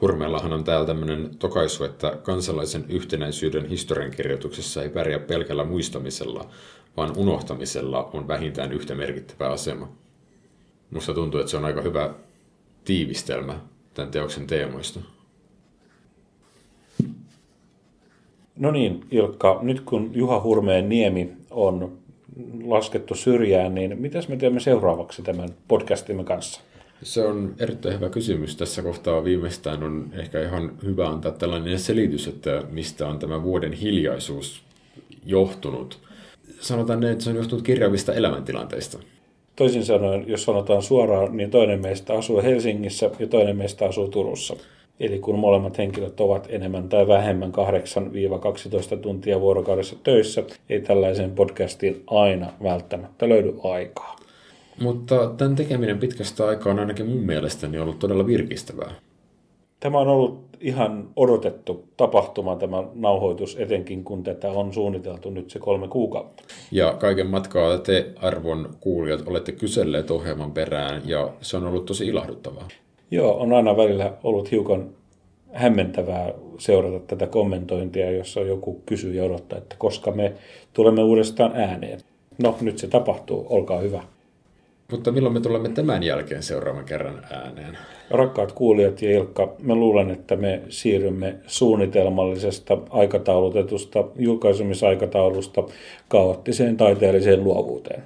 Hurmeellahan 0.00 0.52
on 0.52 0.64
täällä 0.64 0.86
tämmöinen 0.86 1.30
tokaisu, 1.38 1.84
että 1.84 2.18
kansalaisen 2.22 2.84
yhtenäisyyden 2.88 3.66
historiankirjoituksessa 3.66 4.82
ei 4.82 4.88
pärjää 4.88 5.18
pelkällä 5.18 5.64
muistamisella, 5.64 6.48
vaan 6.96 7.12
unohtamisella 7.16 8.10
on 8.12 8.28
vähintään 8.28 8.72
yhtä 8.72 8.94
merkittävä 8.94 9.50
asema. 9.50 9.88
Musta 10.90 11.14
tuntuu, 11.14 11.40
että 11.40 11.50
se 11.50 11.56
on 11.56 11.64
aika 11.64 11.82
hyvä 11.82 12.14
tiivistelmä 12.84 13.60
tämän 13.94 14.10
teoksen 14.10 14.46
teemoista. 14.46 15.00
No 18.56 18.70
niin, 18.70 19.04
Ilkka, 19.10 19.58
nyt 19.62 19.80
kun 19.80 20.10
Juha 20.14 20.40
Hurmeen 20.40 20.88
niemi 20.88 21.32
on 21.50 21.98
laskettu 22.64 23.14
syrjään, 23.14 23.74
niin 23.74 24.00
mitäs 24.00 24.28
me 24.28 24.36
teemme 24.36 24.60
seuraavaksi 24.60 25.22
tämän 25.22 25.48
podcastimme 25.68 26.24
kanssa? 26.24 26.60
Se 27.02 27.24
on 27.24 27.54
erittäin 27.58 27.94
hyvä 27.94 28.08
kysymys. 28.08 28.56
Tässä 28.56 28.82
kohtaa 28.82 29.24
viimeistään 29.24 29.82
on 29.82 30.12
ehkä 30.12 30.42
ihan 30.42 30.72
hyvä 30.84 31.08
antaa 31.08 31.32
tällainen 31.32 31.78
selitys, 31.78 32.28
että 32.28 32.62
mistä 32.70 33.08
on 33.08 33.18
tämä 33.18 33.42
vuoden 33.42 33.72
hiljaisuus 33.72 34.62
johtunut. 35.26 35.98
Sanotaan 36.60 37.00
ne, 37.00 37.10
että 37.10 37.24
se 37.24 37.30
on 37.30 37.36
johtunut 37.36 37.64
kirjavista 37.64 38.14
elämäntilanteista. 38.14 38.98
Toisin 39.56 39.84
sanoen, 39.84 40.24
jos 40.28 40.44
sanotaan 40.44 40.82
suoraan, 40.82 41.36
niin 41.36 41.50
toinen 41.50 41.80
meistä 41.82 42.14
asuu 42.14 42.42
Helsingissä 42.42 43.10
ja 43.18 43.26
toinen 43.26 43.56
meistä 43.56 43.84
asuu 43.86 44.08
Turussa. 44.08 44.56
Eli 45.00 45.18
kun 45.18 45.38
molemmat 45.38 45.78
henkilöt 45.78 46.20
ovat 46.20 46.46
enemmän 46.50 46.88
tai 46.88 47.08
vähemmän 47.08 47.52
8-12 48.96 48.98
tuntia 48.98 49.40
vuorokaudessa 49.40 49.96
töissä, 50.02 50.42
ei 50.68 50.80
tällaisen 50.80 51.30
podcastiin 51.30 52.02
aina 52.06 52.52
välttämättä 52.62 53.28
löydy 53.28 53.54
aikaa. 53.64 54.15
Mutta 54.80 55.30
tämän 55.36 55.56
tekeminen 55.56 55.98
pitkästä 55.98 56.46
aikaa 56.46 56.72
on 56.72 56.78
ainakin 56.78 57.06
mun 57.06 57.22
mielestäni 57.22 57.78
ollut 57.78 57.98
todella 57.98 58.26
virkistävää. 58.26 58.90
Tämä 59.80 59.98
on 59.98 60.08
ollut 60.08 60.46
ihan 60.60 61.08
odotettu 61.16 61.88
tapahtuma, 61.96 62.56
tämä 62.56 62.84
nauhoitus, 62.94 63.56
etenkin 63.58 64.04
kun 64.04 64.22
tätä 64.22 64.50
on 64.50 64.72
suunniteltu 64.72 65.30
nyt 65.30 65.50
se 65.50 65.58
kolme 65.58 65.88
kuukautta. 65.88 66.42
Ja 66.70 66.92
kaiken 66.92 67.26
matkaa 67.26 67.78
te 67.78 68.12
arvon 68.16 68.68
kuulijat 68.80 69.22
olette 69.26 69.52
kyselleet 69.52 70.10
ohjelman 70.10 70.52
perään 70.52 71.02
ja 71.04 71.30
se 71.40 71.56
on 71.56 71.66
ollut 71.66 71.86
tosi 71.86 72.06
ilahduttavaa. 72.06 72.68
Joo, 73.10 73.36
on 73.36 73.52
aina 73.52 73.76
välillä 73.76 74.12
ollut 74.24 74.50
hiukan 74.50 74.90
hämmentävää 75.52 76.32
seurata 76.58 76.98
tätä 76.98 77.26
kommentointia, 77.26 78.10
jossa 78.10 78.40
joku 78.40 78.82
kysyy 78.86 79.14
ja 79.14 79.24
odottaa, 79.24 79.58
että 79.58 79.76
koska 79.78 80.10
me 80.10 80.32
tulemme 80.72 81.02
uudestaan 81.02 81.52
ääneen. 81.54 82.00
No, 82.42 82.56
nyt 82.60 82.78
se 82.78 82.86
tapahtuu, 82.86 83.46
olkaa 83.50 83.78
hyvä. 83.78 84.02
Mutta 84.90 85.12
milloin 85.12 85.34
me 85.34 85.40
tulemme 85.40 85.68
tämän 85.68 86.02
jälkeen 86.02 86.42
seuraavan 86.42 86.84
kerran 86.84 87.22
ääneen? 87.30 87.78
Rakkaat 88.10 88.52
kuulijat 88.52 89.02
ja 89.02 89.10
Ilkka, 89.10 89.54
me 89.62 89.74
luulen, 89.74 90.10
että 90.10 90.36
me 90.36 90.62
siirrymme 90.68 91.36
suunnitelmallisesta 91.46 92.78
aikataulutetusta 92.90 94.04
julkaisumisaikataulusta 94.16 95.64
kaoottiseen 96.08 96.76
taiteelliseen 96.76 97.44
luovuuteen. 97.44 98.02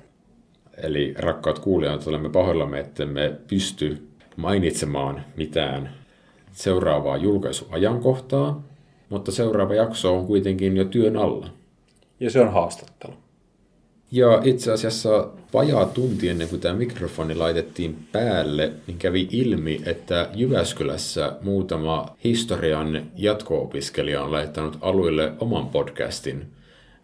Eli 0.82 1.14
rakkaat 1.18 1.58
kuulijat, 1.58 2.06
olemme 2.06 2.28
pahoillamme, 2.28 2.80
että 2.80 3.06
me 3.06 3.36
pysty 3.48 4.06
mainitsemaan 4.36 5.24
mitään 5.36 5.90
seuraavaa 6.52 7.16
julkaisuajankohtaa, 7.16 8.62
mutta 9.08 9.32
seuraava 9.32 9.74
jakso 9.74 10.16
on 10.16 10.26
kuitenkin 10.26 10.76
jo 10.76 10.84
työn 10.84 11.16
alla. 11.16 11.48
Ja 12.20 12.30
se 12.30 12.40
on 12.40 12.52
haastattelu. 12.52 13.14
Ja 14.12 14.40
itse 14.44 14.72
asiassa 14.72 15.28
vajaa 15.54 15.86
tunti 15.86 16.28
ennen 16.28 16.48
kuin 16.48 16.60
tämä 16.60 16.74
mikrofoni 16.74 17.34
laitettiin 17.34 18.08
päälle, 18.12 18.72
niin 18.86 18.98
kävi 18.98 19.28
ilmi, 19.30 19.80
että 19.86 20.28
Jyväskylässä 20.34 21.32
muutama 21.42 22.16
historian 22.24 23.10
jatko-opiskelija 23.16 24.22
on 24.22 24.32
laittanut 24.32 24.78
aluille 24.80 25.32
oman 25.38 25.68
podcastin 25.68 26.46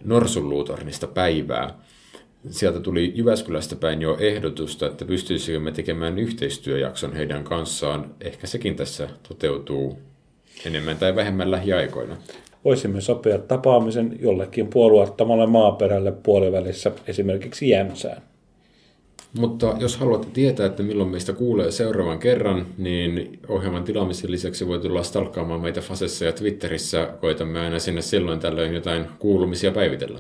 Norsunluutornista 0.05 1.07
päivää 1.07 1.75
sieltä 2.51 2.81
tuli 2.81 3.13
Jyväskylästä 3.15 3.77
päin 3.77 4.03
jo 4.03 4.17
ehdotusta, 4.21 4.87
että 4.87 5.05
pystyisikö 5.05 5.73
tekemään 5.75 6.19
yhteistyöjakson 6.19 7.13
heidän 7.13 7.45
kanssaan. 7.45 8.15
Ehkä 8.21 8.47
sekin 8.47 8.77
tässä 8.77 9.09
toteutuu 9.29 9.99
enemmän 10.67 10.97
tai 10.97 11.17
vähemmän 11.17 11.51
lähiaikoina. 11.51 12.17
Voisimme 12.67 13.01
sopia 13.01 13.39
tapaamisen 13.39 14.17
jollekin 14.21 14.67
puolueettomalle 14.69 15.47
maaperälle 15.47 16.13
puolivälissä, 16.13 16.93
esimerkiksi 17.07 17.69
Jämsään. 17.69 18.23
Mutta 19.39 19.77
jos 19.81 19.97
haluatte 19.97 20.27
tietää, 20.33 20.67
että 20.67 20.83
milloin 20.83 21.09
meistä 21.09 21.33
kuulee 21.33 21.71
seuraavan 21.71 22.19
kerran, 22.19 22.67
niin 22.79 23.39
ohjelman 23.49 23.85
tilaamisen 23.85 24.31
lisäksi 24.31 24.67
voi 24.67 24.79
tulla 24.79 25.03
stalkkaamaan 25.03 25.61
meitä 25.61 25.81
Fasessa 25.81 26.25
ja 26.25 26.33
Twitterissä. 26.33 27.09
Koitamme 27.21 27.61
aina 27.61 27.79
sinne 27.79 28.03
silloin 28.03 28.41
tällöin 28.41 28.75
jotain 28.75 29.07
kuulumisia 29.19 29.73
päivitellä. 29.73 30.19